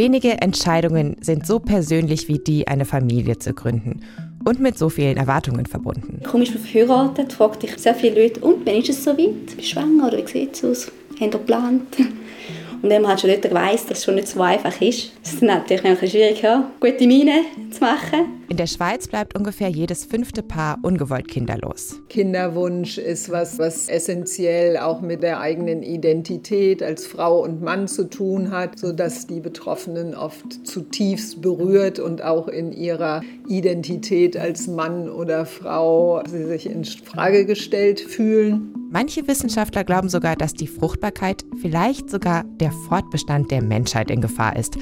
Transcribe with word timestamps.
Wenige 0.00 0.40
Entscheidungen 0.40 1.16
sind 1.20 1.46
so 1.46 1.58
persönlich 1.58 2.26
wie 2.26 2.38
die, 2.38 2.66
eine 2.66 2.86
Familie 2.86 3.38
zu 3.38 3.52
gründen 3.52 4.00
und 4.46 4.58
mit 4.58 4.78
so 4.78 4.88
vielen 4.88 5.18
Erwartungen 5.18 5.66
verbunden. 5.66 6.22
Ist 6.22 6.32
man 6.32 6.46
verheiratet, 6.46 7.34
fragt 7.34 7.62
dich 7.62 7.76
sehr 7.76 7.94
viele 7.94 8.22
Leute, 8.22 8.40
und 8.40 8.64
wann 8.64 8.76
ist 8.76 8.88
es 8.88 9.04
so 9.04 9.10
weit? 9.10 9.44
Bist 9.44 9.58
du 9.58 9.62
schwanger 9.62 10.06
oder 10.06 10.16
wie 10.16 10.26
sieht 10.26 10.54
es 10.54 10.64
aus? 10.64 10.86
Haben 10.86 11.26
ihr 11.26 11.28
geplant? 11.28 11.82
Und 12.82 12.88
wenn 12.88 13.02
man 13.02 13.10
halt 13.10 13.20
schon 13.20 13.28
dort 13.28 13.52
weiss, 13.52 13.84
dass 13.84 13.98
es 13.98 14.04
schon 14.06 14.14
nicht 14.14 14.28
so 14.28 14.40
einfach 14.40 14.80
ist, 14.80 15.12
ist 15.22 15.34
es 15.34 15.42
natürlich 15.42 16.10
schwierig, 16.10 16.40
ja, 16.40 16.70
gute 16.80 17.06
Miene 17.06 17.42
zu 17.70 17.80
machen. 17.80 18.39
In 18.50 18.56
der 18.56 18.66
Schweiz 18.66 19.06
bleibt 19.06 19.38
ungefähr 19.38 19.68
jedes 19.68 20.04
fünfte 20.04 20.42
Paar 20.42 20.80
ungewollt 20.82 21.28
kinderlos. 21.28 22.02
Kinderwunsch 22.08 22.98
ist 22.98 23.30
was, 23.30 23.60
was 23.60 23.88
essentiell 23.88 24.76
auch 24.76 25.00
mit 25.00 25.22
der 25.22 25.38
eigenen 25.38 25.84
Identität 25.84 26.82
als 26.82 27.06
Frau 27.06 27.44
und 27.44 27.62
Mann 27.62 27.86
zu 27.86 28.10
tun 28.10 28.50
hat, 28.50 28.76
sodass 28.76 29.28
die 29.28 29.38
Betroffenen 29.38 30.16
oft 30.16 30.66
zutiefst 30.66 31.40
berührt 31.40 32.00
und 32.00 32.24
auch 32.24 32.48
in 32.48 32.72
ihrer 32.72 33.22
Identität 33.46 34.36
als 34.36 34.66
Mann 34.66 35.08
oder 35.08 35.46
Frau 35.46 36.20
sie 36.28 36.44
sich 36.46 36.66
in 36.66 36.84
Frage 36.84 37.46
gestellt 37.46 38.00
fühlen. 38.00 38.74
Manche 38.90 39.28
Wissenschaftler 39.28 39.84
glauben 39.84 40.08
sogar, 40.08 40.34
dass 40.34 40.54
die 40.54 40.66
Fruchtbarkeit 40.66 41.44
vielleicht 41.62 42.10
sogar 42.10 42.42
der 42.58 42.72
Fortbestand 42.72 43.52
der 43.52 43.62
Menschheit 43.62 44.10
in 44.10 44.20
Gefahr 44.20 44.56
ist. 44.56 44.76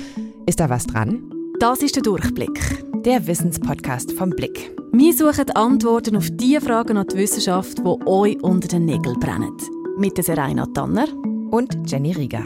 Ist 0.46 0.59
da 0.59 0.70
was 0.70 0.87
dran? 0.87 1.34
Das 1.60 1.82
ist 1.82 1.96
der 1.96 2.04
Durchblick. 2.04 2.84
Der 3.04 3.26
Wissenspodcast 3.26 4.12
vom 4.12 4.30
Blick. 4.30 4.70
Wir 4.92 5.12
suchen 5.12 5.50
Antworten 5.56 6.16
auf 6.16 6.28
die 6.30 6.56
Fragen 6.60 6.96
an 6.96 7.06
die 7.08 7.16
Wissenschaft, 7.16 7.78
die 7.78 8.06
euch 8.06 8.40
unter 8.44 8.68
den 8.68 8.84
Nägeln 8.84 9.18
brennen. 9.18 9.56
Mit 9.98 10.22
Serena 10.22 10.66
Tanner 10.66 11.08
und 11.50 11.76
Jenny 11.90 12.12
Rieger. 12.12 12.44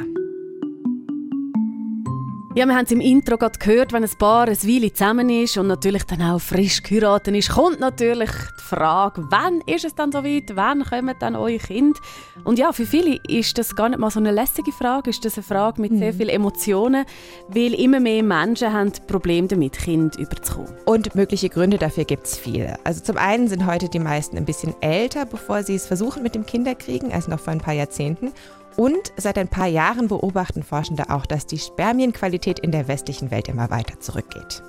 Ja, 2.55 2.67
wir 2.67 2.77
haben 2.77 2.85
es 2.85 2.91
im 2.91 3.01
Intro 3.01 3.39
gerade 3.39 3.59
gehört, 3.59 3.95
wenn 3.95 4.05
ein 4.05 4.11
Paar 4.19 4.47
eine 4.47 4.55
Weile 4.55 4.93
zusammen 4.93 5.31
ist 5.31 5.57
und 5.57 5.69
natürlich 5.69 6.05
dann 6.05 6.21
auch 6.21 6.39
frisch 6.39 6.83
geheiratet 6.83 7.35
ist, 7.35 7.49
kommt 7.49 7.81
natürlich 7.81 8.29
die 8.31 8.63
Frage, 8.63 9.25
wann 9.31 9.63
ist 9.63 9.87
es 9.87 9.95
dann 9.95 10.13
so 10.13 10.23
weit, 10.23 10.55
wann 10.55 10.85
kommen 10.85 11.15
dann 11.19 11.35
eure 11.35 11.57
Kinder? 11.57 11.99
Und 12.45 12.59
ja, 12.59 12.73
für 12.73 12.85
viele 12.85 13.19
ist 13.27 13.57
das 13.57 13.75
gar 13.75 13.89
nicht 13.89 13.99
mal 13.99 14.11
so 14.11 14.21
eine 14.21 14.33
lässige 14.33 14.71
Frage, 14.71 15.09
ist 15.09 15.25
das 15.25 15.39
eine 15.39 15.45
Frage 15.45 15.81
mit 15.81 15.97
sehr 15.97 16.13
mhm. 16.13 16.17
vielen 16.19 16.29
Emotionen, 16.29 17.07
weil 17.49 17.73
immer 17.73 18.01
mehr 18.01 18.23
Menschen 18.23 18.71
haben 18.71 18.93
Probleme 19.07 19.49
damit, 19.49 19.79
Kind 19.79 20.17
überzukommen. 20.17 20.75
Und 20.85 21.15
mögliche 21.15 21.49
Gründe 21.49 21.79
dafür 21.79 22.05
gibt 22.05 22.27
es 22.27 22.37
viele. 22.37 22.77
Also 22.85 23.03
zum 23.03 23.17
einen 23.17 23.49
sind 23.49 23.65
heute 23.65 23.89
die 23.89 23.99
meisten 23.99 24.37
ein 24.37 24.45
bisschen 24.45 24.75
älter, 24.83 25.25
bevor 25.25 25.63
sie 25.63 25.77
es 25.77 25.87
versuchen 25.87 26.23
mit 26.23 26.35
dem 26.35 26.45
Kinderkriegen, 26.45 27.13
als 27.13 27.29
noch 27.29 27.41
vor 27.41 27.55
ein 27.55 27.63
paar 27.63 27.73
Jahrzehnten. 27.73 28.31
Und 28.77 29.13
seit 29.17 29.39
ein 29.39 29.49
paar 29.49 29.67
Jahren 29.67 30.09
beobachten 30.09 30.63
Forschende 30.63 31.11
auch, 31.11 31.27
dass 31.27 31.47
die 31.47 31.59
Spermienqualität 31.59 32.59
in 32.61 32.73
der 32.73 32.89
westlichen 32.89 33.31
Welt 33.31 33.49
immer 33.49 33.71
weiter 33.71 34.01
zurückgeht. 34.01 34.63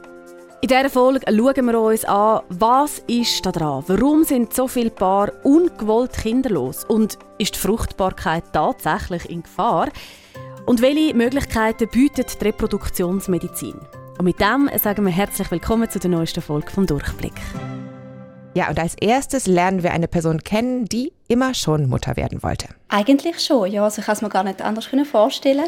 In 0.61 0.69
dieser 0.69 0.89
Folge 0.89 1.19
schauen 1.27 1.65
wir 1.65 1.79
uns 1.81 2.05
an, 2.05 2.41
was 2.47 2.99
ist 3.07 3.45
da 3.45 3.51
dran? 3.51 3.83
Warum 3.87 4.23
sind 4.23 4.53
so 4.53 4.67
viele 4.69 4.91
Paare 4.91 5.33
ungewollt 5.43 6.13
kinderlos? 6.13 6.85
Und 6.85 7.17
ist 7.37 7.55
die 7.55 7.59
Fruchtbarkeit 7.59 8.45
tatsächlich 8.53 9.29
in 9.29 9.43
Gefahr? 9.43 9.89
Und 10.65 10.81
welche 10.81 11.13
Möglichkeiten 11.13 11.89
bietet 11.89 12.39
die 12.39 12.45
Reproduktionsmedizin? 12.45 13.75
Und 14.17 14.23
mit 14.23 14.39
dem 14.39 14.69
sagen 14.81 15.05
wir 15.05 15.11
herzlich 15.11 15.51
willkommen 15.51 15.89
zu 15.89 15.99
der 15.99 16.11
neuesten 16.11 16.41
Folge 16.41 16.71
vom 16.71 16.85
Durchblick. 16.85 17.33
Ja, 18.55 18.69
und 18.69 18.79
als 18.79 18.95
erstes 19.01 19.47
lernen 19.47 19.83
wir 19.83 19.91
eine 19.91 20.07
Person 20.07 20.43
kennen, 20.43 20.85
die 20.85 21.11
immer 21.33 21.53
schon 21.55 21.89
Mutter 21.89 22.15
werden 22.15 22.43
wollte. 22.43 22.67
Eigentlich 22.89 23.39
schon, 23.39 23.71
ja. 23.71 23.83
Also 23.83 23.99
ich 23.99 24.05
kann 24.05 24.15
es 24.15 24.21
mir 24.21 24.29
gar 24.29 24.43
nicht 24.43 24.61
anders 24.61 24.87
vorstellen. 25.11 25.65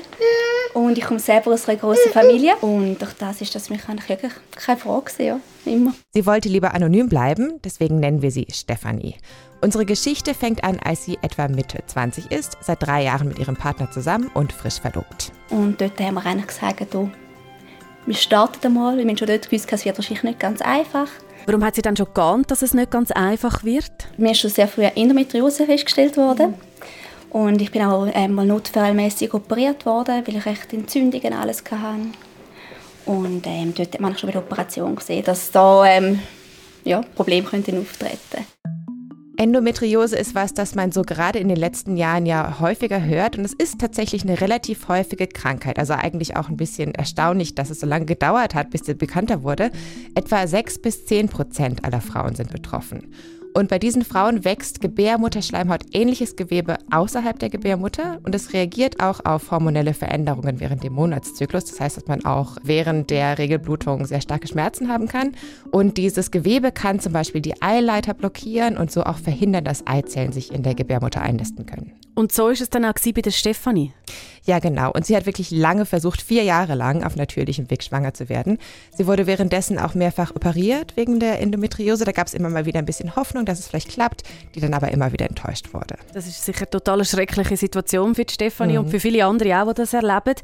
Und 0.76 0.98
ich 0.98 1.04
komme 1.04 1.20
selber 1.20 1.52
aus 1.52 1.68
einer 1.68 1.80
großen 1.80 2.12
Familie. 2.12 2.56
Und 2.58 3.02
durch 3.02 3.14
das 3.14 3.42
ist 3.42 3.56
das 3.56 3.68
für 3.68 3.74
mich 3.74 3.90
eigentlich 3.90 4.08
wirklich 4.08 4.32
keine 4.56 4.80
Frage, 4.80 5.12
ja. 5.24 5.40
Immer. 5.66 5.94
Sie 6.14 6.26
wollte 6.28 6.48
lieber 6.48 6.76
anonym 6.76 7.10
bleiben, 7.10 7.60
deswegen 7.64 8.00
nennen 8.00 8.22
wir 8.22 8.30
sie 8.30 8.46
Stefanie. 8.52 9.16
Unsere 9.62 9.86
Geschichte 9.86 10.36
fängt 10.36 10.64
an, 10.64 10.80
als 10.80 11.06
sie 11.06 11.18
etwa 11.24 11.48
Mitte 11.48 11.80
20 11.88 12.32
ist, 12.32 12.58
seit 12.62 12.86
drei 12.86 13.04
Jahren 13.04 13.28
mit 13.28 13.40
ihrem 13.40 13.56
Partner 13.56 13.90
zusammen 13.90 14.30
und 14.36 14.54
frisch 14.54 14.80
verlobt. 14.80 15.32
Und 15.50 15.82
dort 15.82 16.00
haben 16.00 16.16
wir 16.16 16.26
eigentlich 16.26 16.48
gesagt, 16.48 16.94
du, 16.94 17.10
wir 18.06 18.16
starten 18.16 18.68
einmal. 18.68 18.98
Wir 18.98 19.08
haben 19.08 19.18
schon 19.18 19.28
dort 19.28 19.50
gewusst, 19.50 19.74
es 19.74 19.84
wird 19.84 19.98
wahrscheinlich 19.98 20.24
nicht 20.24 20.40
ganz 20.40 20.62
einfach. 20.62 21.08
Warum 21.46 21.64
hat 21.64 21.76
sie 21.76 21.82
dann 21.84 21.96
schon 21.96 22.08
geahnt, 22.14 22.50
dass 22.50 22.64
es 22.64 22.74
nicht 22.74 22.90
ganz 22.90 23.12
einfach 23.12 23.64
wird? 23.64 23.92
Mir 24.18 24.32
ist 24.32 24.40
schon 24.40 24.50
sehr 24.50 24.68
früh 24.68 24.84
Endometriose 24.84 25.66
festgestellt 25.66 26.18
worden. 26.18 26.56
Und 27.30 27.62
ich 27.62 27.72
bin 27.72 27.84
auch 27.84 28.06
einmal 28.14 28.46
notfallmäßig 28.46 29.34
operiert 29.34 29.86
worden, 29.86 30.24
weil 30.26 30.38
ich 30.38 30.46
recht 30.46 30.74
Entzündungen 30.74 31.34
alles 31.34 31.64
hatte. 31.70 32.00
Und 33.06 33.46
ähm, 33.46 33.74
dort 33.76 33.94
hat 33.94 34.02
man 34.02 34.18
schon 34.18 34.28
bei 34.28 34.34
der 34.34 34.42
Operation 34.42 34.96
gesehen, 34.96 35.24
dass 35.24 35.52
da 35.52 35.86
ähm, 35.86 36.20
ja, 36.84 37.02
Probleme 37.16 37.48
könnten 37.48 37.80
auftreten 37.80 38.55
Endometriose 39.38 40.16
ist 40.16 40.36
was, 40.36 40.54
das 40.54 40.76
man 40.76 40.92
so 40.92 41.02
gerade 41.02 41.40
in 41.40 41.48
den 41.48 41.58
letzten 41.58 41.98
Jahren 41.98 42.26
ja 42.26 42.60
häufiger 42.60 43.04
hört. 43.04 43.38
Und 43.38 43.46
es 43.46 43.54
ist 43.54 43.80
tatsächlich 43.80 44.24
eine 44.24 44.40
relativ 44.40 44.88
häufige 44.88 45.28
Krankheit. 45.28 45.78
Also 45.78 45.94
eigentlich 45.94 46.36
auch 46.36 46.50
ein 46.50 46.58
bisschen 46.58 46.96
erstaunlich, 46.96 47.56
dass 47.56 47.70
es 47.70 47.80
so 47.80 47.88
lange 47.88 48.06
gedauert 48.06 48.56
hat, 48.56 48.70
bis 48.70 48.86
sie 48.86 48.94
bekannter 48.94 49.44
wurde. 49.44 49.72
Etwa 50.16 50.48
6 50.48 50.80
bis 50.80 51.06
10 51.06 51.30
Prozent 51.30 51.84
aller 51.84 52.02
Frauen 52.02 52.36
sind 52.36 52.52
betroffen. 52.52 53.14
Und 53.56 53.70
bei 53.70 53.80
diesen 53.80 54.04
Frauen 54.04 54.44
wächst 54.44 54.82
Gebärmutterschleimhaut 54.82 55.84
ähnliches 55.94 56.36
Gewebe 56.36 56.76
außerhalb 56.92 57.40
der 57.40 57.50
Gebärmutter 57.50 58.20
und 58.24 58.36
es 58.36 58.52
reagiert 58.52 59.00
auch 59.00 59.24
auf 59.24 59.50
hormonelle 59.50 59.94
Veränderungen 59.94 60.60
während 60.60 60.84
dem 60.84 60.92
Monatszyklus. 60.92 61.64
Das 61.64 61.80
heißt, 61.80 61.96
dass 61.96 62.08
man 62.08 62.26
auch 62.26 62.58
während 62.64 63.12
der 63.12 63.38
Regelblutung 63.38 64.08
sehr 64.08 64.20
starke 64.20 64.50
Schmerzen 64.50 64.90
haben 64.90 65.08
kann. 65.08 65.38
Und 65.72 65.96
dieses 65.96 66.32
Gewebe 66.32 66.74
kann 66.74 67.00
zum 67.00 67.14
Beispiel 67.14 67.40
die 67.40 67.62
Eileiter 67.62 68.14
blockieren 68.14 68.76
und 68.76 68.92
so 68.92 69.04
auch 69.04 69.20
verhindern, 69.20 69.64
dass 69.64 69.88
Eizellen 69.88 70.34
sich 70.34 70.52
in 70.52 70.62
der 70.62 70.76
Gebärmutter 70.76 71.22
einnisten 71.22 71.66
können. 71.66 71.94
Und 72.14 72.34
so 72.34 72.50
ist 72.50 72.60
es 72.60 72.70
dann 72.70 72.84
auch 72.84 72.94
bei 72.94 73.22
der 73.22 73.32
Stefanie. 73.32 73.94
Ja, 74.46 74.60
genau. 74.60 74.92
Und 74.92 75.06
sie 75.06 75.16
hat 75.16 75.26
wirklich 75.26 75.50
lange 75.50 75.86
versucht, 75.86 76.22
vier 76.22 76.44
Jahre 76.44 76.76
lang 76.76 77.04
auf 77.04 77.16
natürlichem 77.16 77.70
Weg 77.72 77.84
schwanger 77.84 78.14
zu 78.14 78.30
werden. 78.30 78.60
Sie 78.96 79.08
wurde 79.08 79.26
währenddessen 79.26 79.80
auch 79.80 79.96
mehrfach 79.96 80.36
operiert 80.36 80.96
wegen 80.96 81.20
der 81.20 81.40
Endometriose. 81.42 82.06
Da 82.06 82.12
gab 82.12 82.28
es 82.28 82.36
immer 82.36 82.50
mal 82.50 82.66
wieder 82.66 82.80
ein 82.80 82.86
bisschen 82.86 83.16
Hoffnung, 83.16 83.46
dass 83.46 83.60
es 83.60 83.68
vielleicht 83.68 83.90
klappt, 83.90 84.24
die 84.54 84.60
dann 84.60 84.76
aber 84.76 84.92
immer 84.92 85.12
wieder 85.12 85.28
enttäuscht 85.28 85.74
wurde. 85.74 85.96
Das 86.14 86.28
ist 86.28 86.46
sicher 86.46 86.62
eine 86.62 86.70
total 86.70 87.04
schreckliche 87.06 87.58
Situation 87.58 88.14
für 88.14 88.26
Stefanie 88.30 88.74
mhm. 88.74 88.86
und 88.86 88.90
für 88.90 89.00
viele 89.00 89.26
andere 89.26 89.62
auch, 89.62 89.68
die 89.70 89.82
das 89.82 89.94
erleben. 89.94 90.36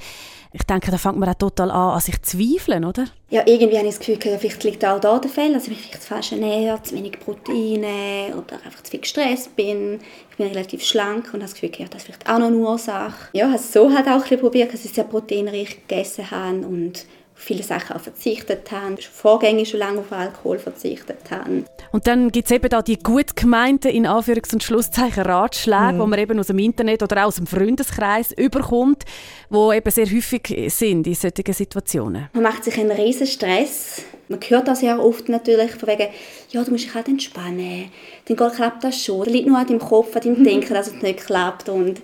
Ich 0.54 0.64
denke, 0.64 0.92
da 0.92 0.98
fängt 0.98 1.18
man 1.18 1.30
auch 1.30 1.36
total 1.36 1.72
an, 1.72 1.92
an 1.92 2.02
sich 2.02 2.22
zu 2.24 2.38
zweifeln, 2.38 2.84
oder? 2.84 3.06
Ja, 3.30 3.44
irgendwie 3.46 3.78
habe 3.78 3.88
ich 3.88 3.96
das 3.96 4.06
Gefühl, 4.06 4.38
vielleicht 4.38 4.64
liegt 4.66 4.84
auch 4.84 5.00
da 5.00 5.18
der 5.18 5.32
Fall, 5.32 5.54
dass 5.54 5.64
ich 5.64 5.70
mich 5.70 5.82
vielleicht 5.82 6.04
falsch 6.04 6.34
ernähre, 6.34 6.84
zu 6.84 6.94
wenig 6.94 7.14
Proteine 7.14 8.36
oder 8.36 8.58
einfach 8.66 8.84
zu 8.84 8.92
viel 8.92 9.00
gestresst 9.00 9.56
bin. 9.56 10.02
Ich 10.32 10.38
bin 10.38 10.48
relativ 10.48 10.84
schlank 10.84 11.28
und 11.28 11.36
habe 11.36 11.44
das 11.44 11.54
Gefühl, 11.54 11.88
das 11.90 12.02
ist 12.02 12.04
vielleicht 12.04 12.30
auch 12.30 12.40
noch 12.40 12.48
eine 12.48 12.58
Ursache. 12.58 13.30
Ja, 13.32 13.46
habe 13.46 13.56
es 13.56 13.72
so 13.92 13.98
halt 13.98 14.08
auch 14.08 14.14
ein 14.14 14.22
bisschen 14.22 14.40
probiert, 14.40 14.74
dass 14.74 14.86
ich 14.86 14.92
sehr 14.92 15.04
proteinreich 15.04 15.88
gegessen 15.88 16.30
habe 16.32 16.66
und 16.68 17.06
viele 17.42 17.64
Sachen 17.64 17.96
auch 17.96 18.02
verzichtet 18.02 18.72
haben, 18.72 18.98
vorgängig 18.98 19.70
schon 19.70 19.80
lange 19.80 20.00
auf 20.00 20.12
Alkohol 20.12 20.60
verzichtet 20.60 21.32
haben. 21.32 21.66
Und 21.92 22.08
dann 22.08 22.32
gibt 22.32 22.46
es 22.46 22.56
eben 22.56 22.70
da 22.70 22.82
die 22.82 22.98
gut 22.98 23.36
gemeinten, 23.36 23.90
in 23.90 24.06
Anführungs- 24.06 24.54
und 24.54 24.64
Schlusszeichen, 24.64 25.24
Ratschläge, 25.24 25.94
mhm. 25.94 26.00
die 26.00 26.08
man 26.08 26.20
eben 26.20 26.40
aus 26.40 26.48
dem 26.48 26.60
Internet 26.60 27.04
oder 27.04 27.24
auch 27.24 27.28
aus 27.28 27.36
dem 27.36 27.48
Freundeskreis 27.48 28.32
überkommt, 28.32 29.06
die 29.50 29.76
eben 29.76 29.92
sehr 29.92 30.06
häufig 30.06 30.72
sind 30.72 31.08
in 31.08 31.16
solchen 31.16 31.54
Situationen. 31.54 32.30
Man 32.34 32.44
macht 32.44 32.64
sich 32.64 32.78
einen 32.80 32.92
riesen 32.92 33.28
Stress. 33.28 34.04
Man 34.28 34.40
hört 34.48 34.68
das 34.68 34.80
sehr 34.80 35.04
oft 35.04 35.28
natürlich, 35.28 35.72
von 35.72 35.90
wegen, 35.90 36.08
ja, 36.52 36.64
du 36.64 36.72
musst 36.72 36.86
dich 36.86 36.94
halt 36.94 37.10
entspannen, 37.10 37.92
dann 38.26 38.38
klappt 38.38 38.84
das 38.84 39.04
schon. 39.04 39.26
Das 39.26 39.34
liegt 39.34 39.48
nur 39.48 39.58
an 39.58 39.68
deinem 39.68 39.80
Kopf, 39.80 40.16
an 40.16 40.22
deinem. 40.22 40.44
Denken, 40.52 40.74
dass 40.74 40.88
es 40.88 41.02
nicht 41.02 41.26
klappt 41.26 41.68
und 41.68 42.02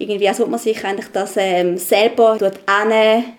irgendwie, 0.00 0.28
als 0.28 0.38
man 0.38 0.58
sich 0.58 0.82
eigentlich 0.84 1.08
das 1.12 1.34
ähm, 1.36 1.76
selber 1.76 2.38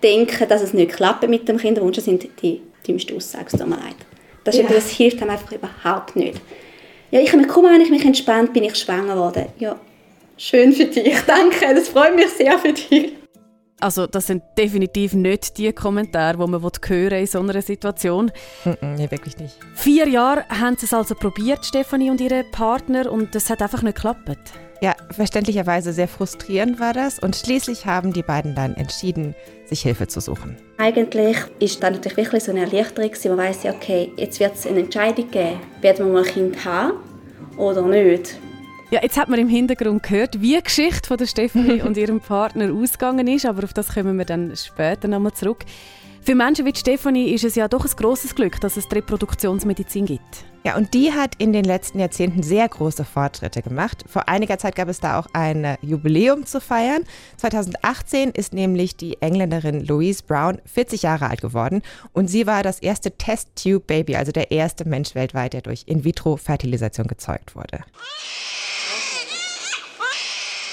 denken, 0.02 0.48
dass 0.48 0.62
es 0.62 0.72
nicht 0.72 0.92
klappt 0.92 1.28
mit 1.28 1.48
dem 1.48 1.58
Kinderwunsch, 1.58 1.96
das 1.96 2.04
sind 2.04 2.28
die 2.40 2.62
dümmsten 2.86 3.16
Aussagen, 3.16 3.46
es 3.46 3.58
tut 3.58 3.68
mir 3.68 3.76
leid. 3.76 3.96
Das, 4.44 4.56
ja. 4.56 4.64
das 4.68 4.90
hilft 4.90 5.20
einem 5.20 5.32
einfach 5.32 5.52
überhaupt 5.52 6.16
nicht. 6.16 6.40
Ja, 7.10 7.20
ich 7.20 7.28
habe 7.32 7.42
mich, 7.42 7.48
kaum 7.48 7.64
wenn 7.64 7.80
ich 7.80 7.90
mich 7.90 8.04
entspannt, 8.04 8.52
bin 8.52 8.64
ich 8.64 8.76
schwanger 8.76 9.14
geworden. 9.14 9.46
Ja, 9.58 9.76
schön 10.36 10.72
für 10.72 10.84
dich, 10.84 11.20
danke, 11.26 11.74
das 11.74 11.88
freut 11.88 12.14
mich 12.14 12.30
sehr 12.30 12.58
für 12.58 12.72
dich. 12.72 13.12
Also 13.80 14.06
das 14.06 14.28
sind 14.28 14.44
definitiv 14.56 15.12
nicht 15.12 15.58
die 15.58 15.72
Kommentare, 15.72 16.38
die 16.38 16.46
man 16.46 16.62
hören 16.62 17.18
in 17.18 17.26
so 17.26 17.40
einer 17.40 17.60
Situation. 17.60 18.30
Nein, 18.80 19.10
wirklich 19.10 19.36
nicht. 19.38 19.56
Vier 19.74 20.06
Jahre 20.08 20.44
haben 20.48 20.76
sie 20.76 20.86
es 20.86 20.94
also 20.94 21.16
probiert, 21.16 21.66
Stefanie 21.66 22.08
und 22.08 22.20
ihre 22.20 22.44
Partner, 22.44 23.10
und 23.10 23.34
es 23.34 23.50
hat 23.50 23.60
einfach 23.60 23.82
nicht 23.82 23.96
geklappt. 23.96 24.52
Ja, 24.82 24.96
verständlicherweise 25.12 25.92
sehr 25.92 26.08
frustrierend 26.08 26.80
war 26.80 26.92
das 26.92 27.20
und 27.20 27.36
schließlich 27.36 27.86
haben 27.86 28.12
die 28.12 28.24
beiden 28.24 28.56
dann 28.56 28.74
entschieden, 28.74 29.36
sich 29.64 29.82
Hilfe 29.82 30.08
zu 30.08 30.20
suchen. 30.20 30.56
Eigentlich 30.76 31.36
ist 31.60 31.80
dann 31.80 31.92
natürlich 31.92 32.16
wirklich 32.16 32.42
so 32.42 32.50
eine 32.50 32.62
Erleichterung, 32.62 33.36
man 33.36 33.46
weiß 33.46 33.62
ja, 33.62 33.74
okay, 33.74 34.10
jetzt 34.16 34.40
wird 34.40 34.56
es 34.56 34.66
eine 34.66 34.80
Entscheidung 34.80 35.30
geben, 35.30 35.60
werden 35.82 36.06
wir 36.06 36.12
mal 36.12 36.24
ein 36.24 36.28
Kind 36.28 36.64
haben 36.64 36.94
oder 37.56 37.82
nicht. 37.82 38.36
Ja, 38.90 38.98
jetzt 39.00 39.16
hat 39.16 39.28
man 39.28 39.38
im 39.38 39.48
Hintergrund 39.48 40.02
gehört, 40.02 40.40
wie 40.40 40.56
die 40.56 40.62
Geschichte 40.64 41.06
von 41.06 41.16
der 41.16 41.26
Stefanie 41.26 41.80
und 41.86 41.96
ihrem 41.96 42.18
Partner 42.18 42.74
ausgegangen 42.74 43.28
ist, 43.28 43.46
aber 43.46 43.62
auf 43.62 43.72
das 43.72 43.94
kommen 43.94 44.18
wir 44.18 44.24
dann 44.24 44.52
später 44.56 45.06
nochmal 45.06 45.32
zurück. 45.32 45.64
Für 46.24 46.36
Menschen 46.36 46.64
wie 46.66 46.74
Stefanie 46.74 47.32
ist 47.32 47.42
es 47.42 47.56
ja 47.56 47.66
doch 47.66 47.84
ein 47.84 47.90
großes 47.90 48.36
Glück, 48.36 48.60
dass 48.60 48.76
es 48.76 48.86
die 48.86 48.94
Reproduktionsmedizin 48.94 50.06
gibt. 50.06 50.44
Ja, 50.64 50.76
und 50.76 50.94
die 50.94 51.12
hat 51.12 51.34
in 51.38 51.52
den 51.52 51.64
letzten 51.64 51.98
Jahrzehnten 51.98 52.44
sehr 52.44 52.68
große 52.68 53.04
Fortschritte 53.04 53.60
gemacht. 53.60 54.04
Vor 54.06 54.28
einiger 54.28 54.56
Zeit 54.56 54.76
gab 54.76 54.88
es 54.88 55.00
da 55.00 55.18
auch 55.18 55.26
ein 55.32 55.76
Jubiläum 55.82 56.46
zu 56.46 56.60
feiern. 56.60 57.02
2018 57.38 58.30
ist 58.30 58.52
nämlich 58.52 58.96
die 58.96 59.20
Engländerin 59.20 59.84
Louise 59.84 60.22
Brown 60.24 60.60
40 60.64 61.02
Jahre 61.02 61.28
alt 61.28 61.40
geworden 61.40 61.82
und 62.12 62.28
sie 62.28 62.46
war 62.46 62.62
das 62.62 62.78
erste 62.78 63.10
Test-Tube-Baby, 63.10 64.14
also 64.14 64.30
der 64.30 64.52
erste 64.52 64.84
Mensch 64.88 65.16
weltweit, 65.16 65.54
der 65.54 65.62
durch 65.62 65.82
In-vitro-Fertilisation 65.86 67.08
gezeugt 67.08 67.56
wurde. 67.56 67.80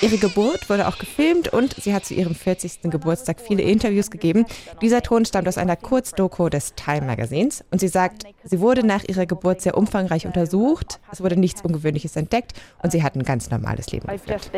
Ihre 0.01 0.17
Geburt 0.17 0.69
wurde 0.69 0.87
auch 0.87 0.97
gefilmt 0.97 1.51
und 1.51 1.73
sie 1.73 1.93
hat 1.93 2.05
zu 2.05 2.13
ihrem 2.13 2.33
40. 2.33 2.83
Geburtstag 2.83 3.41
viele 3.41 3.63
Interviews 3.63 4.09
gegeben. 4.09 4.45
Dieser 4.81 5.01
Ton 5.01 5.25
stammt 5.25 5.47
aus 5.49 5.57
einer 5.57 5.75
Kurzdoku 5.75 6.47
des 6.47 6.73
Time 6.75 7.01
Magazins 7.05 7.65
und 7.69 7.79
sie 7.79 7.89
sagt, 7.89 8.23
sie 8.45 8.61
wurde 8.61 8.85
nach 8.85 9.03
ihrer 9.03 9.25
Geburt 9.25 9.59
sehr 9.59 9.77
umfangreich 9.77 10.25
untersucht, 10.25 11.01
es 11.11 11.21
wurde 11.21 11.37
nichts 11.37 11.61
Ungewöhnliches 11.63 12.15
entdeckt 12.15 12.53
und 12.81 12.91
sie 12.93 13.03
hat 13.03 13.15
ein 13.15 13.23
ganz 13.23 13.49
normales 13.51 13.91
Leben 13.91 14.07
geführt. 14.07 14.51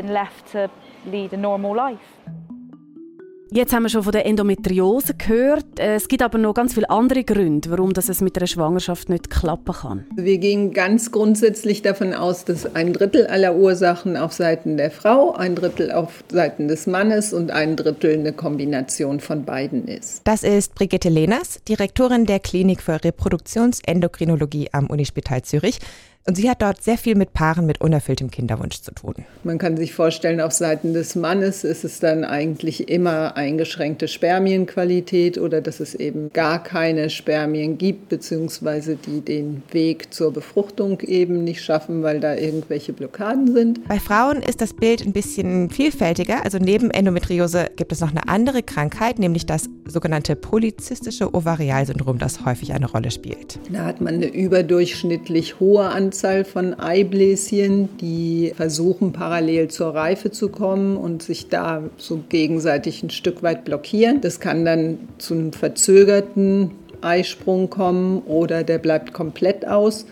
Jetzt 3.54 3.74
haben 3.74 3.84
wir 3.84 3.90
schon 3.90 4.04
von 4.04 4.14
der 4.14 4.26
Endometriose 4.26 5.14
gehört. 5.16 5.78
Äh, 5.78 5.96
es 5.96 6.08
gibt 6.08 6.22
aber 6.22 6.38
noch 6.38 6.54
ganz 6.54 6.74
viele 6.74 6.90
andere 6.90 7.26
Gründe, 7.26 7.70
warum 7.70 7.92
das 7.92 8.08
es 8.08 8.22
mit 8.22 8.38
einer 8.38 8.48
Schwangerschaft 8.48 9.10
nicht 9.10 9.30
klappen 9.30 9.74
kann. 9.74 10.06
Wir 10.16 10.38
gehen 10.38 10.72
ganz 10.72 11.12
grundsätzlich 11.12 11.82
davon 11.82 12.14
aus, 12.14 12.46
dass 12.46 12.76
ein 12.76 12.94
Drittel 12.94 13.28
aller 13.28 13.58
Ursachen 13.58 14.16
auf 14.16 14.32
Seiten 14.32 14.78
der 14.78 14.90
Frau, 14.90 15.34
ein 15.34 15.56
Drittel 15.56 15.92
auf 15.92 16.24
Seiten 16.32 16.70
des 16.70 16.88
Mannes 16.88 17.34
und 17.34 17.52
ein 17.52 17.76
Drittel 17.76 18.14
eine 18.14 18.32
Kombination 18.32 19.20
von 19.20 19.44
beiden 19.44 19.86
ist. 19.86 20.22
Das 20.24 20.44
ist 20.44 20.74
Brigitte 20.74 21.10
Lehners, 21.10 21.60
Direktorin 21.68 22.26
der 22.26 22.40
Klinik 22.40 22.82
für 22.82 23.04
Reproduktionsendokrinologie 23.04 24.70
am 24.72 24.88
Unispital 24.88 25.42
Zürich. 25.42 25.80
Und 26.28 26.36
sie 26.36 26.50
hat 26.50 26.62
dort 26.62 26.84
sehr 26.84 27.00
viel 27.00 27.16
mit 27.16 27.34
Paaren 27.34 27.66
mit 27.66 27.82
unerfülltem 27.82 28.30
Kinderwunsch 28.30 28.82
zu 28.82 28.94
tun. 28.94 29.16
Man 29.44 29.58
kann 29.58 29.76
sich 29.76 29.94
vorstellen, 29.94 30.40
auf 30.40 30.52
Seiten 30.52 30.94
des 30.94 31.16
Mannes 31.16 31.64
ist 31.64 31.84
es 31.84 32.00
dann 32.00 32.24
eigentlich 32.24 32.90
immer 32.90 33.36
eingeschränkte 33.36 34.08
Spermienqualität 34.08 35.40
oder 35.40 35.62
dass 35.62 35.80
es 35.80 35.96
eben 35.96 36.32
gar 36.32 36.62
keine 36.62 37.10
Spermien 37.10 37.80
gibt, 37.80 38.10
beziehungsweise 38.10 38.98
die 38.98 39.22
den 39.22 39.64
Weg 39.72 40.14
zur 40.14 40.32
Befruchtung 40.32 41.00
eben 41.00 41.44
nicht 41.44 41.64
schaffen, 41.64 42.04
weil 42.04 42.20
da 42.20 42.36
irgendwelche 42.36 42.94
Blockaden 42.94 43.52
sind. 43.54 43.88
Bei 43.88 44.00
Frauen 44.00 44.44
ist 44.44 44.62
das 44.62 44.74
Bild 44.76 45.04
ein 45.04 45.14
bisschen 45.14 45.72
vielfältiger. 45.72 46.46
Also 46.46 46.60
neben 46.60 46.92
Endometriose 46.92 47.72
gibt 47.76 47.92
es 47.92 48.00
noch 48.00 48.12
eine 48.12 48.28
andere 48.28 48.62
Krankheit, 48.62 49.18
nämlich 49.18 49.48
das 49.48 49.70
sogenannte 49.88 50.36
polyzystische 50.36 51.34
Ovarialsyndrom, 51.34 52.20
das 52.20 52.46
häufig 52.46 52.74
eine 52.74 52.86
Rolle 52.86 53.10
spielt. 53.10 53.60
Da 53.72 53.86
hat 53.86 54.02
man 54.02 54.16
eine 54.16 54.28
überdurchschnittlich 54.28 55.60
hohe 55.60 55.86
Anzahl 55.86 56.11
Anzahl 56.12 56.44
von 56.44 56.78
Eibläschen, 56.78 57.88
die 58.00 58.52
versuchen 58.54 59.14
parallel 59.14 59.70
zur 59.70 59.96
Reife 59.96 60.30
zu 60.30 60.50
kommen 60.50 60.98
und 60.98 61.24
sich 61.24 61.48
da 61.48 61.84
so 61.96 62.20
gegenseitig 62.28 63.02
ein 63.02 63.10
Stück 63.10 63.44
weit 63.44 63.64
blockieren. 63.64 64.20
Das 64.20 64.42
kann 64.42 64.66
dann 64.66 64.98
zu 65.20 65.36
einem 65.36 65.54
verzögerten 65.54 66.72
Eisprung 67.00 67.70
kommen 67.70 68.24
oder 68.24 68.66
der 68.66 68.80
bleibt 68.80 69.14
komplett 69.14 69.66
aus. 69.66 70.06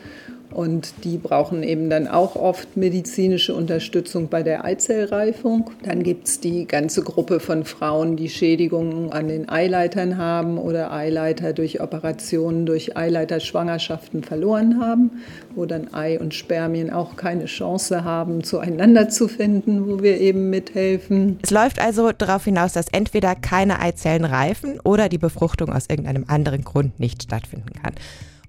Und 0.59 1.05
die 1.05 1.17
brauchen 1.17 1.63
eben 1.63 1.89
dann 1.89 2.09
auch 2.09 2.35
oft 2.35 2.75
medizinische 2.75 3.55
Unterstützung 3.55 4.27
bei 4.27 4.43
der 4.43 4.65
Eizellreifung. 4.65 5.71
Dann 5.83 6.03
gibt 6.03 6.27
es 6.27 6.41
die 6.41 6.67
ganze 6.67 7.01
Gruppe 7.01 7.39
von 7.39 7.63
Frauen, 7.63 8.17
die 8.17 8.27
Schädigungen 8.27 9.09
an 9.13 9.29
den 9.29 9.47
Eileitern 9.47 10.17
haben 10.17 10.57
oder 10.57 10.91
Eileiter 10.91 11.53
durch 11.53 11.79
Operationen, 11.79 12.65
durch 12.65 12.97
Eileiterschwangerschaften 12.97 14.21
verloren 14.21 14.81
haben, 14.81 15.11
wo 15.55 15.65
dann 15.65 15.93
Ei 15.93 16.19
und 16.19 16.33
Spermien 16.33 16.89
auch 16.89 17.15
keine 17.15 17.45
Chance 17.45 18.03
haben, 18.03 18.43
zueinander 18.43 19.07
zu 19.07 19.29
finden, 19.29 19.87
wo 19.87 20.03
wir 20.03 20.19
eben 20.19 20.49
mithelfen. 20.49 21.39
Es 21.41 21.51
läuft 21.51 21.79
also 21.79 22.11
darauf 22.11 22.43
hinaus, 22.43 22.73
dass 22.73 22.89
entweder 22.91 23.33
keine 23.33 23.79
Eizellen 23.79 24.25
reifen 24.25 24.81
oder 24.81 25.07
die 25.07 25.19
Befruchtung 25.19 25.71
aus 25.71 25.85
irgendeinem 25.89 26.25
anderen 26.27 26.65
Grund 26.65 26.99
nicht 26.99 27.23
stattfinden 27.23 27.71
kann. 27.81 27.93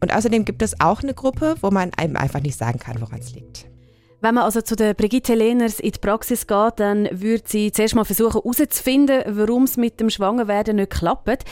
Und 0.01 0.15
außerdem 0.15 0.45
gibt 0.45 0.63
es 0.63 0.81
auch 0.81 1.03
eine 1.03 1.15
Gruppe, 1.15 1.57
wo 1.61 1.71
man 1.71 1.91
einem 1.97 2.17
einfach 2.17 2.41
nicht 2.41 2.59
sagen 2.59 2.79
kann, 2.79 3.01
woran 3.01 3.21
es 3.21 3.35
liegt. 3.35 3.67
Wenn 4.23 4.35
man 4.35 4.45
also 4.45 4.61
zu 4.61 4.77
der 4.77 4.93
Brigitte 4.93 5.35
Lehners 5.35 5.81
in 5.81 5.93
die 5.93 5.99
Praxis 5.99 6.47
geht, 6.47 6.75
dann 6.77 7.09
würde 7.11 7.43
sie 7.47 7.73
zuerst 7.73 7.95
mal 7.95 8.05
versuchen 8.05 8.33
herauszufinden, 8.33 9.23
warum 9.27 9.65
es 9.65 9.79
mit 9.79 9.99
dem 9.99 10.11
Schwangerwerden 10.11 10.77
nicht 10.77 10.91
klappt. 10.91 11.45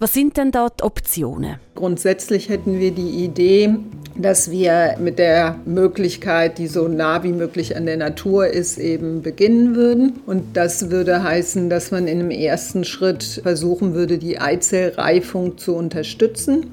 Was 0.00 0.12
sind 0.12 0.36
denn 0.36 0.50
da 0.50 0.68
die 0.68 0.82
Optionen? 0.82 1.60
Grundsätzlich 1.76 2.48
hätten 2.48 2.80
wir 2.80 2.90
die 2.90 3.24
Idee, 3.24 3.76
dass 4.16 4.50
wir 4.50 4.96
mit 4.98 5.20
der 5.20 5.60
Möglichkeit, 5.66 6.58
die 6.58 6.66
so 6.66 6.88
nah 6.88 7.22
wie 7.22 7.32
möglich 7.32 7.76
an 7.76 7.86
der 7.86 7.96
Natur 7.96 8.48
ist, 8.48 8.78
eben 8.78 9.22
beginnen 9.22 9.76
würden. 9.76 10.18
Und 10.26 10.56
das 10.56 10.90
würde 10.90 11.22
heißen, 11.22 11.70
dass 11.70 11.92
man 11.92 12.08
in 12.08 12.18
einem 12.18 12.32
ersten 12.32 12.82
Schritt 12.82 13.40
versuchen 13.44 13.94
würde, 13.94 14.18
die 14.18 14.40
Eizellreifung 14.40 15.58
zu 15.58 15.76
unterstützen 15.76 16.72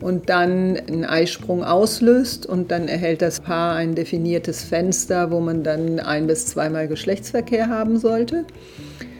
und 0.00 0.28
dann 0.28 0.76
einen 0.76 1.04
Eisprung 1.04 1.64
auslöst 1.64 2.46
und 2.46 2.70
dann 2.70 2.88
erhält 2.88 3.22
das 3.22 3.40
Paar 3.40 3.76
ein 3.76 3.94
definiertes 3.94 4.62
Fenster, 4.62 5.30
wo 5.30 5.40
man 5.40 5.62
dann 5.62 6.00
ein 6.00 6.26
bis 6.26 6.46
zweimal 6.46 6.88
Geschlechtsverkehr 6.88 7.68
haben 7.68 7.98
sollte. 7.98 8.44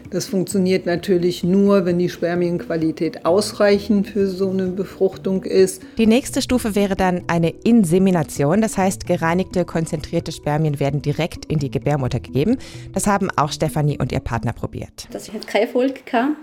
Das 0.09 0.27
funktioniert 0.27 0.85
natürlich 0.85 1.43
nur, 1.43 1.85
wenn 1.85 1.99
die 1.99 2.09
Spermienqualität 2.09 3.25
ausreichend 3.25 4.07
für 4.07 4.27
so 4.27 4.49
eine 4.49 4.67
Befruchtung 4.67 5.43
ist. 5.43 5.81
Die 5.97 6.07
nächste 6.07 6.41
Stufe 6.41 6.75
wäre 6.75 6.95
dann 6.95 7.23
eine 7.27 7.49
Insemination. 7.49 8.61
Das 8.61 8.77
heißt, 8.77 9.05
gereinigte, 9.05 9.65
konzentrierte 9.65 10.31
Spermien 10.31 10.79
werden 10.79 11.01
direkt 11.01 11.45
in 11.45 11.59
die 11.59 11.71
Gebärmutter 11.71 12.21
gegeben. 12.21 12.57
Das 12.93 13.05
haben 13.05 13.29
auch 13.35 13.51
Stefanie 13.51 13.97
und 13.99 14.11
ihr 14.13 14.21
Partner 14.21 14.53
probiert. 14.53 15.09
Das 15.11 15.31
hat 15.33 15.45
keinen 15.45 15.63
Erfolg 15.63 16.05
gehabt. 16.05 16.37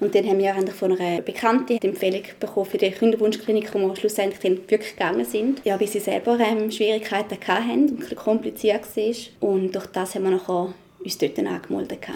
Und 0.00 0.14
dann 0.14 0.26
haben 0.26 0.38
wir 0.38 0.54
eigentlich 0.54 0.74
von 0.74 0.98
einer 0.98 1.20
Bekannten 1.22 1.78
die 1.78 1.86
Empfehlung 1.86 2.22
bekommen 2.38 2.66
für 2.66 2.78
die 2.78 2.90
Kinderwunschklinik, 2.90 3.74
wo 3.74 3.78
wir 3.80 3.96
schlussendlich 3.96 4.40
dann 4.40 4.70
wirklich 4.70 4.96
gegangen 4.96 5.24
sind. 5.24 5.60
Ja, 5.64 5.76
bis 5.76 5.92
sie 5.92 6.00
selber 6.00 6.38
ähm, 6.38 6.70
Schwierigkeiten 6.70 7.36
hatten 7.46 7.88
und 7.90 8.02
es 8.02 8.14
kompliziert 8.16 8.84
war. 8.96 9.48
Und 9.50 9.74
durch 9.74 9.86
das 9.86 10.14
haben 10.14 10.24
wir 10.24 10.30
nachher 10.30 10.72
uns 11.04 11.18
dort 11.18 11.38
angemeldet. 11.38 12.06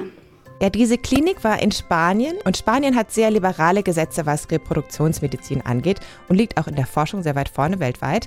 Ja, 0.61 0.71
diese 0.71 0.97
Klinik 0.97 1.43
war 1.43 1.61
in 1.61 1.73
Spanien 1.73 2.37
und 2.45 2.57
Spanien 2.57 2.95
hat 2.95 3.11
sehr 3.11 3.33
liberale 3.33 3.83
Gesetze, 3.83 4.27
was 4.27 4.49
Reproduktionsmedizin 4.49 5.63
angeht 5.63 5.99
und 6.29 6.37
liegt 6.37 6.57
auch 6.57 6.69
in 6.69 6.77
der 6.77 6.87
Forschung 6.87 7.25
sehr 7.25 7.35
weit 7.35 7.49
vorne 7.49 7.81
weltweit. 7.81 8.27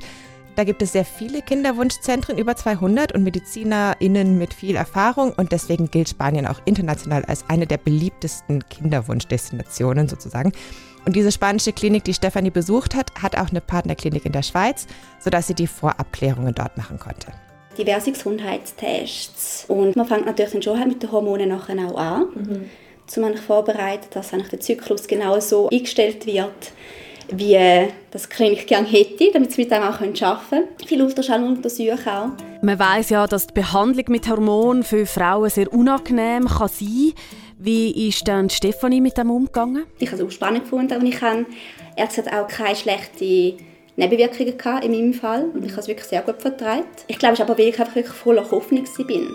Da 0.55 0.63
gibt 0.63 0.81
es 0.81 0.93
sehr 0.93 1.03
viele 1.03 1.41
Kinderwunschzentren, 1.41 2.37
über 2.37 2.55
200 2.55 3.13
und 3.13 3.23
MedizinerInnen 3.23 4.37
mit 4.37 4.53
viel 4.53 4.77
Erfahrung 4.77 5.33
und 5.35 5.51
deswegen 5.51 5.91
gilt 5.91 6.07
Spanien 6.07 6.47
auch 6.47 6.61
international 6.63 7.25
als 7.25 7.43
eine 7.49 7.67
der 7.67 7.77
beliebtesten 7.77 8.63
Kinderwunschdestinationen 8.69 10.07
sozusagen. 10.07 10.53
Und 11.05 11.15
diese 11.15 11.31
spanische 11.31 11.73
Klinik, 11.73 12.05
die 12.05 12.13
Stefanie 12.13 12.51
besucht 12.51 12.95
hat, 12.95 13.13
hat 13.21 13.37
auch 13.37 13.49
eine 13.49 13.59
Partnerklinik 13.59 14.25
in 14.25 14.31
der 14.31 14.43
Schweiz, 14.43 14.87
sodass 15.19 15.47
sie 15.47 15.53
die 15.53 15.67
Vorabklärungen 15.67 16.55
dort 16.55 16.77
machen 16.77 16.99
konnte. 16.99 17.27
Diverse 17.77 18.13
Gesundheitstests. 18.13 19.65
Und 19.67 19.97
man 19.97 20.07
fängt 20.07 20.25
natürlich 20.25 20.53
dann 20.53 20.61
schon 20.61 20.79
halt 20.79 20.87
mit 20.87 21.03
den 21.03 21.11
Hormonen 21.11 21.49
nachher 21.49 21.77
auch 21.85 21.97
an, 21.97 22.27
mhm. 22.33 23.23
um 23.23 23.37
vorbereiten, 23.37 24.07
dass 24.11 24.31
der 24.31 24.59
Zyklus 24.61 25.05
genau 25.05 25.37
so 25.41 25.69
eingestellt 25.69 26.25
wird, 26.25 26.71
wie 27.31 27.87
das 28.11 28.29
Klinik 28.29 28.67
gerne 28.67 28.87
hätte, 28.87 29.31
damit 29.31 29.51
sie 29.51 29.61
mit 29.61 29.71
dem 29.71 29.83
auch 29.83 29.99
arbeiten 29.99 30.13
können. 30.13 30.67
Viel 30.85 31.01
Ultraschall 31.01 31.43
untersuchen 31.43 32.07
auch. 32.07 32.29
Man 32.61 32.79
weiß 32.79 33.09
ja, 33.09 33.27
dass 33.27 33.47
die 33.47 33.53
Behandlung 33.53 34.05
mit 34.09 34.29
Hormonen 34.29 34.83
für 34.83 35.05
Frauen 35.05 35.49
sehr 35.49 35.71
unangenehm 35.71 36.47
kann 36.47 36.67
sein 36.67 37.13
Wie 37.57 38.07
ist 38.07 38.27
dann 38.27 38.49
Stefanie 38.49 39.01
mit 39.01 39.17
dem 39.17 39.29
umgegangen? 39.29 39.85
Ich 39.99 40.11
habe 40.11 40.21
es 40.21 40.27
auch 40.27 40.31
spannend 40.31 40.63
gefunden 40.63 40.99
und 40.99 41.05
ich 41.05 41.21
habe 41.21 41.45
ehrlich 41.95 42.15
gesagt 42.15 42.33
auch 42.33 42.47
keine 42.47 42.75
schlechte 42.75 43.57
Nebenwirkungen 43.95 44.57
gehabt 44.57 44.83
in 44.83 44.91
meinem 44.91 45.13
Fall. 45.13 45.45
Ich 45.63 45.71
habe 45.71 45.81
es 45.81 45.87
wirklich 45.87 46.07
sehr 46.07 46.21
gut 46.21 46.41
vertragen. 46.41 46.83
Ich 47.07 47.17
glaube, 47.17 47.35
es 47.35 47.41
aber 47.41 47.57
weil 47.57 47.69
ich 47.69 47.79
einfach 47.79 47.95
wirklich 47.95 48.15
voller 48.15 48.49
Hoffnung 48.51 48.85
bin. 49.07 49.29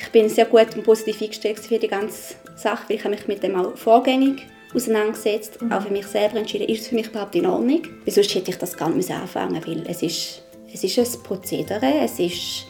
Ich 0.00 0.08
bin 0.10 0.28
sehr 0.28 0.44
gut 0.44 0.76
und 0.76 0.84
positiv 0.84 1.20
eingestellt 1.22 1.58
für 1.58 1.78
die 1.78 1.88
ganze 1.88 2.34
Sache, 2.54 2.84
weil 2.88 2.96
ich 2.96 3.04
mich 3.04 3.28
mit 3.28 3.42
dem 3.42 3.56
auch 3.56 3.76
vorgängig 3.76 4.42
auseinandergesetzt, 4.74 5.58
auch 5.70 5.82
für 5.82 5.90
mich 5.90 6.06
selber 6.06 6.38
entschieden, 6.38 6.68
ist 6.68 6.82
es 6.82 6.88
für 6.88 6.94
mich 6.94 7.08
überhaupt 7.08 7.34
in 7.34 7.46
Ordnung? 7.46 7.82
Weil 8.04 8.14
sonst 8.14 8.34
hätte 8.34 8.50
ich 8.50 8.58
das 8.58 8.76
gar 8.76 8.90
nicht 8.90 9.10
anfangen 9.10 9.60
weil 9.66 9.84
es 9.86 10.02
ist, 10.02 10.42
es 10.72 10.84
ist 10.84 10.98
ein 10.98 11.22
Prozedere, 11.22 12.00
es 12.02 12.18
ist, 12.18 12.66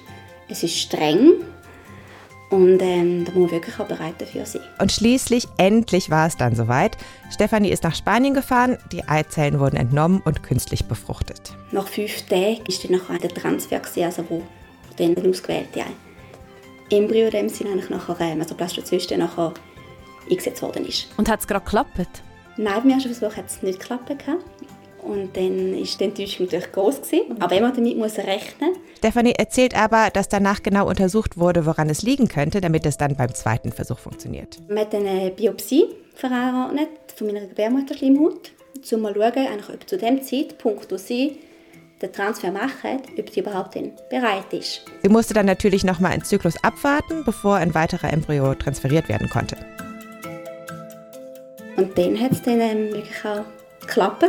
es 0.48 0.62
ist 0.62 0.76
streng 0.76 1.34
und 2.50 2.80
ähm, 2.80 3.24
da 3.24 3.32
muss 3.32 3.42
man 3.42 3.50
wirklich 3.50 3.78
auch 3.78 3.86
bereit 3.86 4.14
dafür 4.18 4.46
sein. 4.46 4.62
Und 4.78 4.90
schließlich, 4.90 5.46
endlich 5.58 6.08
war 6.08 6.26
es 6.26 6.36
dann 6.36 6.54
soweit. 6.54 6.96
Stefanie 7.30 7.70
ist 7.70 7.82
nach 7.82 7.94
Spanien 7.94 8.32
gefahren, 8.32 8.78
die 8.90 9.06
Eizellen 9.06 9.60
wurden 9.60 9.76
entnommen 9.76 10.22
und 10.24 10.42
künstlich 10.42 10.84
befruchtet. 10.86 11.52
Nach 11.72 11.86
fünf 11.86 12.22
Tagen 12.22 12.60
ist 12.66 12.84
dann 12.84 12.92
noch 12.92 13.18
der 13.18 13.28
Transfer, 13.28 13.82
also 14.04 14.24
wo 14.28 14.42
dann 14.96 15.16
ausgewählte 15.16 15.84
Embryo 16.90 17.26
in 17.26 17.30
dem 17.32 17.48
Sinne 17.50 17.76
nachher, 17.76 18.16
ähm, 18.20 18.40
also 18.40 18.54
Blastozyste 18.54 19.18
nachher 19.18 19.52
eingesetzt 20.30 20.62
worden 20.62 20.86
ist. 20.86 21.08
Und 21.16 21.28
hat 21.28 21.40
es 21.40 21.46
gerade 21.46 21.64
geklappt? 21.64 22.22
Nein, 22.56 22.74
beim 22.82 22.90
ersten 22.90 23.14
Versuch 23.14 23.36
hat 23.36 23.46
es 23.46 23.62
nicht 23.62 23.80
geklappt. 23.80 24.10
Und 25.02 25.36
dann 25.36 25.72
war 25.72 25.86
die 25.98 26.04
Enttäuschung 26.04 26.46
natürlich 26.46 26.72
groß. 26.72 27.02
Gewesen. 27.02 27.40
Aber 27.40 27.54
wenn 27.54 27.62
man 27.62 27.74
damit 27.74 27.96
muss 27.96 28.18
rechnen 28.18 28.74
Stefanie 28.98 29.34
erzählt 29.38 29.76
aber, 29.76 30.10
dass 30.10 30.28
danach 30.28 30.62
genau 30.62 30.88
untersucht 30.88 31.38
wurde, 31.38 31.66
woran 31.66 31.88
es 31.88 32.02
liegen 32.02 32.26
könnte, 32.26 32.60
damit 32.60 32.84
es 32.84 32.96
dann 32.96 33.14
beim 33.14 33.32
zweiten 33.32 33.70
Versuch 33.70 33.98
funktioniert. 33.98 34.58
Man 34.68 34.78
hat 34.80 34.94
eine 34.94 35.30
Biopsie 35.30 35.84
verordnet 36.14 36.88
von 37.14 37.28
meiner 37.28 37.46
Gebärmutterschleimhaut, 37.46 38.50
um 38.92 39.00
mal 39.00 39.14
zu 39.14 39.20
schauen, 39.20 39.74
ob 39.74 39.88
zu 39.88 39.96
dem 39.96 40.20
Zeitpunkt, 40.20 40.90
wo 40.90 40.96
sie 40.96 41.38
den 42.02 42.12
Transfer 42.12 42.50
machen, 42.50 43.02
ob 43.16 43.30
sie 43.30 43.40
überhaupt 43.40 43.76
dann 43.76 43.92
bereit 44.10 44.52
ist. 44.52 44.84
Sie 45.02 45.08
musste 45.08 45.34
dann 45.34 45.46
natürlich 45.46 45.84
nochmal 45.84 46.12
einen 46.12 46.24
Zyklus 46.24 46.62
abwarten, 46.62 47.22
bevor 47.24 47.56
ein 47.56 47.74
weiterer 47.74 48.12
Embryo 48.12 48.54
transferiert 48.54 49.08
werden 49.08 49.28
konnte. 49.30 49.56
Und 51.78 51.96
dann 51.96 52.20
hat 52.20 52.32
es 52.32 52.42
dann 52.42 52.60
ähm, 52.60 52.92
wirklich 52.92 53.24
auch 53.24 53.44
geklappt. 53.80 54.24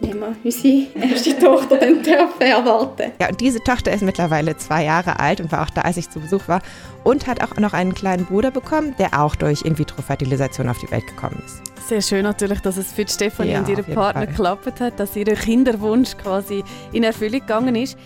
Haben 0.00 0.18
wir 0.18 0.34
unsere 0.42 0.86
erste 0.98 1.38
Tochter 1.44 1.76
dann 1.76 2.02
dürfen 2.02 2.40
erwarten. 2.40 3.12
Ja, 3.20 3.28
und 3.28 3.38
diese 3.38 3.62
Tochter 3.62 3.92
ist 3.92 4.02
mittlerweile 4.02 4.56
zwei 4.56 4.84
Jahre 4.84 5.20
alt 5.20 5.40
und 5.42 5.52
war 5.52 5.62
auch 5.62 5.70
da, 5.70 5.82
als 5.82 5.98
ich 5.98 6.08
zu 6.08 6.20
Besuch 6.20 6.48
war. 6.48 6.62
Und 7.04 7.26
hat 7.26 7.42
auch 7.42 7.54
noch 7.58 7.74
einen 7.74 7.94
kleinen 7.94 8.24
Bruder 8.24 8.50
bekommen, 8.50 8.94
der 8.98 9.20
auch 9.20 9.36
durch 9.36 9.62
In-vitro-Fertilisation 9.62 10.70
auf 10.70 10.78
die 10.78 10.90
Welt 10.90 11.06
gekommen 11.06 11.42
ist. 11.44 11.60
Sehr 11.86 12.00
schön 12.00 12.22
natürlich, 12.22 12.60
dass 12.60 12.78
es 12.78 12.90
für 12.90 13.06
Stefanie 13.06 13.52
Ja, 13.52 13.58
und 13.58 13.68
ihren 13.68 13.84
Partner 13.84 14.22
Fall. 14.22 14.26
geklappt 14.28 14.80
hat, 14.80 14.98
dass 14.98 15.14
ihr 15.16 15.26
Kinderwunsch 15.26 16.16
quasi 16.16 16.64
in 16.92 17.04
Erfüllung 17.04 17.40
gegangen 17.40 17.76
ist. 17.76 17.98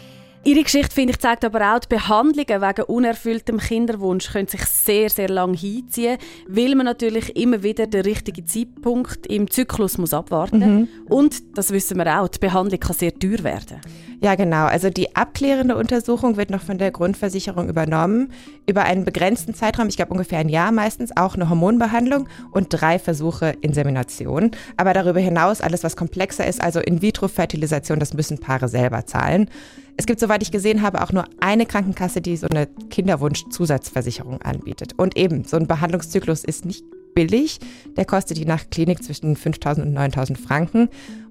Ihre 0.44 0.62
Geschichte, 0.62 0.94
finde 0.94 1.12
ich, 1.12 1.18
zeigt 1.18 1.44
aber 1.44 1.74
auch, 1.74 1.80
die 1.80 1.88
Behandlungen 1.88 2.62
wegen 2.62 2.82
unerfülltem 2.84 3.58
Kinderwunsch 3.58 4.30
können 4.32 4.46
sich 4.46 4.64
sehr, 4.64 5.10
sehr 5.10 5.28
lang 5.28 5.54
hinziehen, 5.54 6.18
weil 6.46 6.74
man 6.74 6.86
natürlich 6.86 7.36
immer 7.36 7.62
wieder 7.62 7.86
den 7.86 8.02
richtigen 8.02 8.46
Zeitpunkt 8.46 9.26
im 9.26 9.50
Zyklus 9.50 9.98
muss 9.98 10.14
abwarten 10.14 10.58
Mhm. 10.58 10.88
Und, 11.08 11.56
das 11.56 11.70
wissen 11.70 11.98
wir 11.98 12.20
auch, 12.20 12.28
die 12.28 12.38
Behandlung 12.38 12.80
kann 12.80 12.96
sehr 12.96 13.14
teuer 13.14 13.42
werden. 13.44 13.80
Ja, 14.20 14.34
genau. 14.34 14.66
Also 14.66 14.90
die 14.90 15.14
abklärende 15.14 15.76
Untersuchung 15.76 16.36
wird 16.36 16.50
noch 16.50 16.62
von 16.62 16.76
der 16.76 16.90
Grundversicherung 16.90 17.68
übernommen. 17.68 18.32
Über 18.66 18.82
einen 18.82 19.04
begrenzten 19.04 19.54
Zeitraum, 19.54 19.86
ich 19.88 19.96
glaube 19.96 20.10
ungefähr 20.12 20.40
ein 20.40 20.48
Jahr 20.48 20.72
meistens, 20.72 21.16
auch 21.16 21.36
eine 21.36 21.48
Hormonbehandlung 21.48 22.28
und 22.50 22.68
drei 22.70 22.98
Versuche 22.98 23.54
Insemination. 23.60 24.50
Aber 24.76 24.92
darüber 24.92 25.20
hinaus 25.20 25.60
alles, 25.60 25.84
was 25.84 25.94
komplexer 25.94 26.46
ist, 26.46 26.60
also 26.60 26.80
In-vitro-Fertilisation, 26.80 28.00
das 28.00 28.12
müssen 28.12 28.38
Paare 28.38 28.68
selber 28.68 29.06
zahlen. 29.06 29.48
Es 29.96 30.06
gibt, 30.06 30.18
soweit 30.18 30.42
ich 30.42 30.50
gesehen 30.50 30.82
habe, 30.82 31.02
auch 31.02 31.12
nur 31.12 31.24
eine 31.40 31.66
Krankenkasse, 31.66 32.20
die 32.20 32.36
so 32.36 32.48
eine 32.48 32.66
Kinderwunsch-Zusatzversicherung 32.90 34.42
anbietet. 34.42 34.94
Und 34.96 35.16
eben, 35.16 35.44
so 35.44 35.56
ein 35.56 35.68
Behandlungszyklus 35.68 36.42
ist 36.42 36.64
nicht 36.64 36.84
billig. 37.14 37.58
Der 37.96 38.04
kostet 38.04 38.38
je 38.38 38.44
nach 38.44 38.70
Klinik 38.70 39.02
zwischen 39.02 39.36
5.000 39.36 39.82
und 39.82 39.96
9.000 39.96 40.36
Franken. 40.36 40.88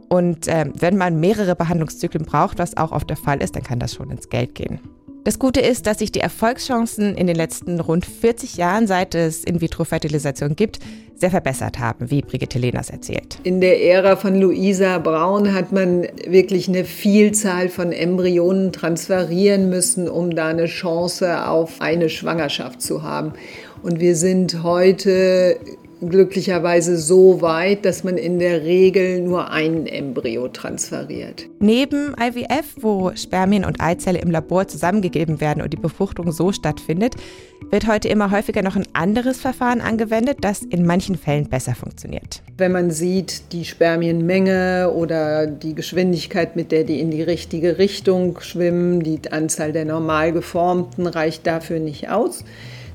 Und 0.10 0.48
ähm, 0.48 0.74
wenn 0.80 0.98
man 0.98 1.20
mehrere 1.20 1.56
Behandlungszyklen 1.56 2.26
braucht, 2.26 2.60
was 2.60 2.78
auch 2.78 2.92
oft 2.92 3.10
der 3.10 3.18
Fall 3.18 3.42
ist, 3.42 3.56
dann 3.56 3.64
kann 3.64 3.80
das 3.80 3.94
schon 3.94 4.10
ins 4.10 4.30
Geld 4.30 4.56
gehen. 4.56 4.80
Das 5.28 5.40
Gute 5.40 5.60
ist, 5.60 5.88
dass 5.88 6.00
sich 6.00 6.14
die 6.14 6.22
Erfolgschancen 6.22 7.14
in 7.16 7.28
den 7.28 7.36
letzten 7.36 7.82
rund 7.82 8.06
40 8.06 8.56
Jahren, 8.56 8.88
seit 8.88 9.14
es 9.14 9.44
In-vitro-Fertilisation 9.44 10.56
gibt, 10.56 10.80
sehr 11.16 11.32
verbessert 11.32 11.80
haben, 11.80 12.10
wie 12.10 12.22
Brigitte 12.22 12.60
Lehners 12.60 12.90
erzählt. 12.90 13.38
In 13.44 13.60
der 13.60 13.84
Ära 13.84 14.16
von 14.16 14.40
Luisa 14.40 15.00
Braun 15.00 15.54
hat 15.54 15.74
man 15.74 16.08
wirklich 16.26 16.70
eine 16.70 16.86
Vielzahl 16.86 17.68
von 17.68 17.92
Embryonen 17.92 18.72
transferieren 18.72 19.70
müssen, 19.70 20.08
um 20.08 20.34
da 20.34 20.48
eine 20.48 20.68
Chance 20.68 21.46
auf 21.46 21.82
eine 21.82 22.08
Schwangerschaft 22.08 22.82
zu 22.82 23.04
haben. 23.04 23.34
Und 23.84 24.00
wir 24.00 24.16
sind 24.16 24.64
heute 24.64 25.60
glücklicherweise 26.02 26.98
so 26.98 27.42
weit, 27.42 27.86
dass 27.86 28.04
man 28.04 28.18
in 28.18 28.40
der 28.40 28.64
Regel 28.64 29.22
nur 29.22 29.52
ein 29.52 29.88
Embryo 29.88 30.48
transferiert. 30.48 31.46
Neben 31.60 32.16
IVF, 32.20 32.76
wo 32.82 33.12
Spermien 33.16 33.66
und 33.66 33.82
Eizelle 33.82 34.20
im 34.20 34.32
Labor 34.32 34.68
zusammengegeben 34.68 35.42
werden 35.42 35.62
und 35.62 35.74
die 35.74 35.78
Befruchtung 35.78 36.32
so 36.32 36.52
stattfindet, 36.52 37.16
wird 37.70 37.88
heute 37.88 38.08
immer 38.08 38.32
häufiger 38.32 38.62
noch 38.62 38.76
ein 38.76 38.88
anderes 38.94 39.40
Verfahren 39.40 39.82
angewendet, 39.82 40.38
das 40.42 40.62
in 40.62 40.86
manchen 40.86 41.18
Fällen 41.18 41.50
besser 41.50 41.76
funktioniert. 41.76 42.42
Wenn 42.58 42.72
man 42.72 42.92
sieht, 42.92 43.52
die 43.52 43.66
Spermienmenge 43.66 44.92
oder 44.96 45.48
die 45.48 45.76
Geschwindigkeit, 45.76 46.56
mit 46.56 46.72
der 46.72 46.84
die 46.84 47.00
in 47.00 47.12
die 47.12 47.24
richtige 47.24 47.78
Richtung 47.78 48.40
schwimmen, 48.40 49.02
die 49.02 49.20
Anzahl 49.32 49.72
der 49.72 49.86
normal 49.86 50.32
geformten 50.32 51.08
reicht 51.08 51.46
dafür 51.46 51.80
nicht 51.80 52.10
aus, 52.10 52.44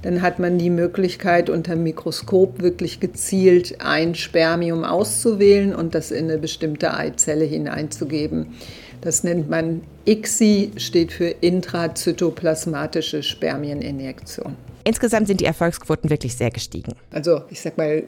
dann 0.03 0.21
hat 0.21 0.39
man 0.39 0.59
die 0.59 0.71
Möglichkeit, 0.71 1.49
unter 1.49 1.75
dem 1.75 1.85
Mikroskop 1.85 2.61
wirklich 2.61 3.01
gezielt 3.01 3.77
ein 3.81 4.15
Spermium 4.15 4.85
auszuwählen 4.85 5.75
und 5.75 5.95
das 5.95 6.11
in 6.11 6.25
eine 6.31 6.39
bestimmte 6.39 6.95
Eizelle 6.95 7.45
hineinzugeben. 7.45 8.55
Das 9.01 9.25
nennt 9.25 9.49
man 9.49 9.83
ICSI, 10.05 10.73
steht 10.77 11.13
für 11.13 11.29
intrazytoplasmatische 11.29 13.23
Spermieninjektion. 13.23 14.57
Insgesamt 14.85 15.29
sind 15.29 15.41
die 15.41 15.45
Erfolgsquoten 15.45 16.11
wirklich 16.11 16.37
sehr 16.37 16.51
gestiegen. 16.51 16.95
Also 17.11 17.43
ich 17.51 17.61
sag 17.61 17.79
mal, 17.79 18.03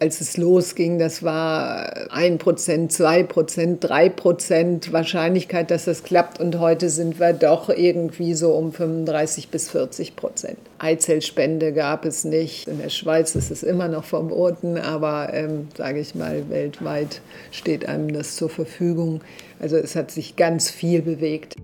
als 0.00 0.20
es 0.20 0.36
losging, 0.36 0.98
das 0.98 1.22
war 1.22 2.08
1%, 2.10 2.38
2%, 2.38 3.80
3% 3.80 4.92
Wahrscheinlichkeit, 4.92 5.70
dass 5.70 5.84
das 5.84 6.02
klappt. 6.02 6.40
Und 6.40 6.58
heute 6.58 6.88
sind 6.88 7.20
wir 7.20 7.32
doch 7.32 7.68
irgendwie 7.68 8.34
so 8.34 8.52
um 8.52 8.72
35 8.72 9.48
bis 9.48 9.70
40 9.70 10.16
Prozent. 10.16 10.58
Eizellspende 10.78 11.72
gab 11.72 12.04
es 12.04 12.24
nicht. 12.24 12.68
In 12.68 12.78
der 12.78 12.90
Schweiz 12.90 13.34
ist 13.34 13.50
es 13.50 13.62
immer 13.62 13.88
noch 13.88 14.04
verboten, 14.04 14.78
aber 14.78 15.32
ähm, 15.32 15.68
sage 15.76 16.00
ich 16.00 16.14
mal, 16.14 16.48
weltweit 16.48 17.20
steht 17.50 17.88
einem 17.88 18.12
das 18.12 18.36
zur 18.36 18.48
Verfügung. 18.48 19.20
Also 19.60 19.76
es 19.76 19.96
hat 19.96 20.10
sich 20.10 20.36
ganz 20.36 20.70
viel 20.70 21.02
bewegt. 21.02 21.56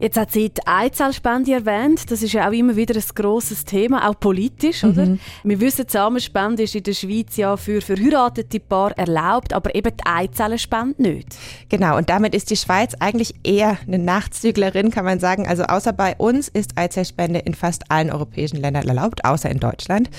Jetzt 0.00 0.16
hat 0.16 0.32
sie 0.32 0.50
die 0.50 0.66
Eizellspende 0.66 1.52
erwähnt. 1.52 2.10
Das 2.10 2.22
ist 2.22 2.32
ja 2.32 2.48
auch 2.48 2.52
immer 2.52 2.76
wieder 2.76 2.94
ein 2.94 3.02
grosses 3.14 3.64
Thema, 3.64 4.08
auch 4.08 4.18
politisch, 4.18 4.84
oder? 4.84 5.16
Wir 5.42 5.60
wissen, 5.60 5.86
die 5.86 5.92
Samenspende 5.92 6.62
ist 6.62 6.74
in 6.74 6.82
der 6.82 6.92
Schweiz 6.92 7.36
ja 7.36 7.56
für 7.56 7.80
verheiratete 7.80 8.60
Paare 8.60 8.96
erlaubt, 8.96 9.52
aber 9.52 9.74
eben 9.74 9.96
die 9.96 10.06
Eizellenspende 10.06 11.02
nicht. 11.02 11.36
Genau, 11.68 11.96
und 11.96 12.08
damit 12.10 12.34
ist 12.34 12.50
die 12.50 12.56
Schweiz 12.56 12.94
eigentlich 13.00 13.34
eher 13.44 13.78
eine 13.86 13.98
Nachzüglerin, 13.98 14.90
kann 14.90 15.04
man 15.04 15.20
sagen. 15.20 15.46
Also 15.46 15.64
außer 15.64 15.92
bei 15.92 16.14
uns 16.16 16.48
ist 16.48 16.76
Eizellspende 16.76 17.40
in 17.40 17.54
fast 17.54 17.90
allen 17.90 18.10
europäischen 18.10 18.60
Ländern 18.60 18.86
erlaubt, 18.86 19.24
außer 19.24 19.50
in 19.50 19.58
Deutschland. 19.58 20.10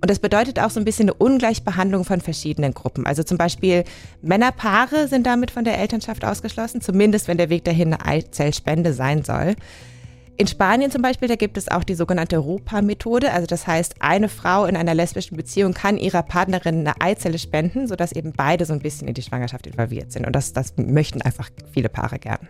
Und 0.00 0.10
das 0.10 0.18
bedeutet 0.18 0.58
auch 0.58 0.70
so 0.70 0.80
ein 0.80 0.84
bisschen 0.84 1.08
eine 1.08 1.14
Ungleichbehandlung 1.14 2.04
von 2.04 2.20
verschiedenen 2.20 2.74
Gruppen. 2.74 3.06
Also 3.06 3.22
zum 3.22 3.38
Beispiel 3.38 3.84
Männerpaare 4.22 5.08
sind 5.08 5.26
damit 5.26 5.50
von 5.50 5.64
der 5.64 5.78
Elternschaft 5.78 6.24
ausgeschlossen, 6.24 6.80
zumindest 6.80 7.28
wenn 7.28 7.38
der 7.38 7.50
Weg 7.50 7.64
dahin 7.64 7.94
eine 7.94 8.04
Eizellspende 8.04 8.92
sein 8.92 9.24
soll. 9.24 9.56
In 10.38 10.46
Spanien 10.46 10.90
zum 10.90 11.00
Beispiel, 11.00 11.28
da 11.28 11.36
gibt 11.36 11.56
es 11.56 11.68
auch 11.68 11.82
die 11.82 11.94
sogenannte 11.94 12.36
ROPA-Methode. 12.36 13.32
Also 13.32 13.46
das 13.46 13.66
heißt, 13.66 13.94
eine 14.00 14.28
Frau 14.28 14.66
in 14.66 14.76
einer 14.76 14.94
lesbischen 14.94 15.36
Beziehung 15.36 15.72
kann 15.72 15.96
ihrer 15.96 16.22
Partnerin 16.22 16.80
eine 16.80 17.00
Eizelle 17.00 17.38
spenden, 17.38 17.88
sodass 17.88 18.12
eben 18.12 18.34
beide 18.36 18.66
so 18.66 18.74
ein 18.74 18.80
bisschen 18.80 19.08
in 19.08 19.14
die 19.14 19.22
Schwangerschaft 19.22 19.66
involviert 19.66 20.12
sind. 20.12 20.26
Und 20.26 20.36
das, 20.36 20.52
das 20.52 20.74
möchten 20.76 21.22
einfach 21.22 21.48
viele 21.72 21.88
Paare 21.88 22.18
gern. 22.18 22.48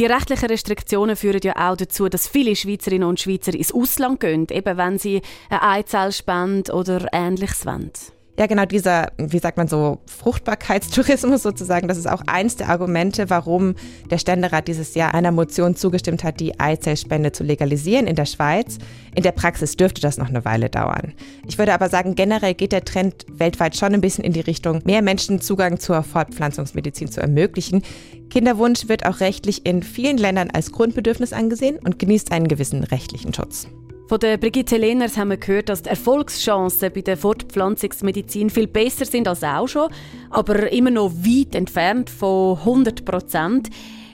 Die 0.00 0.06
rechtlichen 0.06 0.46
Restriktionen 0.46 1.14
führen 1.14 1.40
ja 1.44 1.70
auch 1.70 1.76
dazu, 1.76 2.08
dass 2.08 2.26
viele 2.26 2.56
Schweizerinnen 2.56 3.08
und 3.08 3.20
Schweizer 3.20 3.54
ins 3.54 3.72
Ausland 3.72 4.18
gehen, 4.18 4.46
eben 4.50 4.76
wenn 4.76 4.98
sie 4.98 5.22
eine 5.50 5.62
Eizellspende 5.62 6.72
oder 6.72 7.06
Ähnliches 7.12 7.64
wollen. 7.64 7.92
Ja, 8.36 8.46
genau 8.46 8.64
dieser, 8.64 9.12
wie 9.16 9.38
sagt 9.38 9.56
man 9.56 9.68
so, 9.68 9.98
Fruchtbarkeitstourismus 10.06 11.42
sozusagen, 11.44 11.86
das 11.86 11.98
ist 11.98 12.08
auch 12.08 12.22
eins 12.26 12.56
der 12.56 12.68
Argumente, 12.68 13.30
warum 13.30 13.76
der 14.10 14.18
Ständerat 14.18 14.66
dieses 14.66 14.96
Jahr 14.96 15.14
einer 15.14 15.30
Motion 15.30 15.76
zugestimmt 15.76 16.24
hat, 16.24 16.40
die 16.40 16.58
Eizellspende 16.58 17.30
zu 17.30 17.44
legalisieren 17.44 18.08
in 18.08 18.16
der 18.16 18.26
Schweiz. 18.26 18.78
In 19.14 19.22
der 19.22 19.30
Praxis 19.30 19.76
dürfte 19.76 20.00
das 20.00 20.18
noch 20.18 20.28
eine 20.28 20.44
Weile 20.44 20.68
dauern. 20.68 21.12
Ich 21.46 21.58
würde 21.58 21.74
aber 21.74 21.88
sagen, 21.88 22.16
generell 22.16 22.54
geht 22.54 22.72
der 22.72 22.84
Trend 22.84 23.24
weltweit 23.28 23.76
schon 23.76 23.94
ein 23.94 24.00
bisschen 24.00 24.24
in 24.24 24.32
die 24.32 24.40
Richtung, 24.40 24.82
mehr 24.84 25.02
Menschen 25.02 25.40
Zugang 25.40 25.78
zur 25.78 26.02
Fortpflanzungsmedizin 26.02 27.12
zu 27.12 27.20
ermöglichen. 27.20 27.82
Kinderwunsch 28.30 28.88
wird 28.88 29.06
auch 29.06 29.20
rechtlich 29.20 29.64
in 29.64 29.84
vielen 29.84 30.18
Ländern 30.18 30.50
als 30.50 30.72
Grundbedürfnis 30.72 31.32
angesehen 31.32 31.78
und 31.84 32.00
genießt 32.00 32.32
einen 32.32 32.48
gewissen 32.48 32.82
rechtlichen 32.82 33.32
Schutz. 33.32 33.68
Von 34.06 34.20
der 34.20 34.36
Brigitte 34.36 34.76
Lehners 34.76 35.16
haben 35.16 35.30
wir 35.30 35.38
gehört, 35.38 35.70
dass 35.70 35.80
die 35.80 35.88
Erfolgschancen 35.88 36.92
bei 36.92 37.00
der 37.00 37.16
Fortpflanzungsmedizin 37.16 38.50
viel 38.50 38.66
besser 38.66 39.06
sind 39.06 39.26
als 39.26 39.42
auch 39.42 39.66
schon, 39.66 39.88
aber 40.28 40.70
immer 40.70 40.90
noch 40.90 41.10
weit 41.10 41.54
entfernt 41.54 42.10
von 42.10 42.58
100 42.58 43.06
Prozent. 43.06 43.70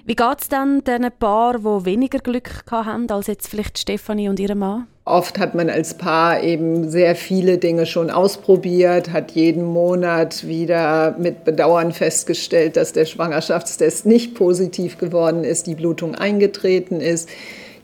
Wie 0.06 0.14
geht 0.14 0.40
es 0.40 0.48
dann 0.48 0.84
den 0.84 1.08
Paar, 1.18 1.58
die 1.58 1.84
weniger 1.84 2.20
Glück 2.20 2.50
haben 2.70 3.10
als 3.10 3.26
jetzt 3.26 3.48
vielleicht 3.48 3.78
Stefanie 3.78 4.28
und 4.28 4.38
ihr 4.38 4.54
Mann? 4.54 4.86
Oft 5.06 5.40
hat 5.40 5.56
man 5.56 5.68
als 5.68 5.94
Paar 5.94 6.40
eben 6.40 6.88
sehr 6.88 7.16
viele 7.16 7.58
Dinge 7.58 7.84
schon 7.84 8.10
ausprobiert, 8.10 9.12
hat 9.12 9.32
jeden 9.32 9.64
Monat 9.64 10.46
wieder 10.46 11.16
mit 11.18 11.42
Bedauern 11.42 11.90
festgestellt, 11.90 12.76
dass 12.76 12.92
der 12.92 13.06
Schwangerschaftstest 13.06 14.06
nicht 14.06 14.36
positiv 14.36 14.98
geworden 14.98 15.42
ist, 15.42 15.66
die 15.66 15.74
Blutung 15.74 16.14
eingetreten 16.14 17.00
ist. 17.00 17.28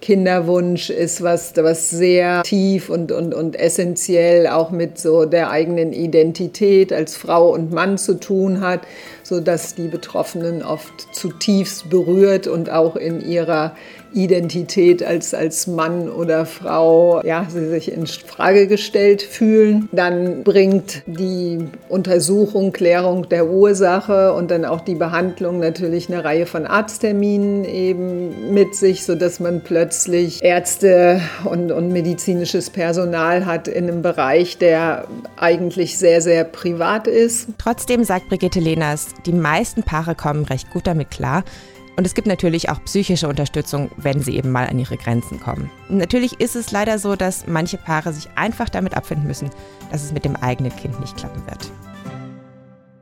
Kinderwunsch 0.00 0.90
ist 0.90 1.22
was, 1.22 1.52
was 1.56 1.90
sehr 1.90 2.42
tief 2.42 2.90
und, 2.90 3.12
und, 3.12 3.34
und 3.34 3.58
essentiell 3.58 4.46
auch 4.46 4.70
mit 4.70 4.98
so 4.98 5.24
der 5.24 5.50
eigenen 5.50 5.92
Identität 5.92 6.92
als 6.92 7.16
Frau 7.16 7.52
und 7.52 7.72
Mann 7.72 7.98
zu 7.98 8.20
tun 8.20 8.60
hat, 8.60 8.80
sodass 9.22 9.74
die 9.74 9.88
Betroffenen 9.88 10.62
oft 10.62 11.14
zutiefst 11.14 11.88
berührt 11.88 12.46
und 12.46 12.70
auch 12.70 12.96
in 12.96 13.20
ihrer 13.20 13.74
Identität 14.16 15.02
als, 15.02 15.34
als 15.34 15.66
Mann 15.66 16.08
oder 16.08 16.46
Frau, 16.46 17.22
ja, 17.22 17.46
sie 17.48 17.68
sich 17.68 17.92
in 17.92 18.06
Frage 18.06 18.66
gestellt 18.66 19.22
fühlen. 19.22 19.88
Dann 19.92 20.42
bringt 20.42 21.02
die 21.06 21.58
Untersuchung, 21.88 22.72
Klärung 22.72 23.28
der 23.28 23.48
Ursache 23.48 24.32
und 24.32 24.50
dann 24.50 24.64
auch 24.64 24.80
die 24.80 24.94
Behandlung 24.94 25.60
natürlich 25.60 26.10
eine 26.10 26.24
Reihe 26.24 26.46
von 26.46 26.66
Arztterminen 26.66 27.64
eben 27.64 28.54
mit 28.54 28.74
sich, 28.74 29.04
sodass 29.04 29.38
man 29.38 29.60
plötzlich 29.62 30.42
Ärzte 30.42 31.20
und, 31.44 31.70
und 31.70 31.92
medizinisches 31.92 32.70
Personal 32.70 33.44
hat 33.44 33.68
in 33.68 33.88
einem 33.88 34.02
Bereich, 34.02 34.58
der 34.58 35.04
eigentlich 35.36 35.98
sehr, 35.98 36.20
sehr 36.22 36.44
privat 36.44 37.06
ist. 37.06 37.48
Trotzdem 37.58 38.02
sagt 38.04 38.28
Brigitte 38.28 38.60
Lehners, 38.60 39.08
die 39.26 39.32
meisten 39.32 39.82
Paare 39.82 40.14
kommen 40.14 40.44
recht 40.44 40.70
gut 40.70 40.86
damit 40.86 41.10
klar. 41.10 41.44
Und 41.96 42.06
es 42.06 42.14
gibt 42.14 42.26
natürlich 42.26 42.68
auch 42.68 42.82
psychische 42.84 43.26
Unterstützung, 43.26 43.90
wenn 43.96 44.20
sie 44.20 44.36
eben 44.36 44.52
mal 44.52 44.68
an 44.68 44.78
ihre 44.78 44.98
Grenzen 44.98 45.40
kommen. 45.40 45.70
natürlich 45.88 46.40
ist 46.40 46.54
es 46.54 46.70
leider 46.70 46.98
so, 46.98 47.16
dass 47.16 47.46
manche 47.46 47.78
Paare 47.78 48.12
sich 48.12 48.28
einfach 48.34 48.68
damit 48.68 48.94
abfinden 48.96 49.26
müssen, 49.26 49.50
dass 49.90 50.04
es 50.04 50.12
mit 50.12 50.24
dem 50.24 50.36
eigenen 50.36 50.74
Kind 50.76 51.00
nicht 51.00 51.16
klappen 51.16 51.44
wird. 51.46 51.70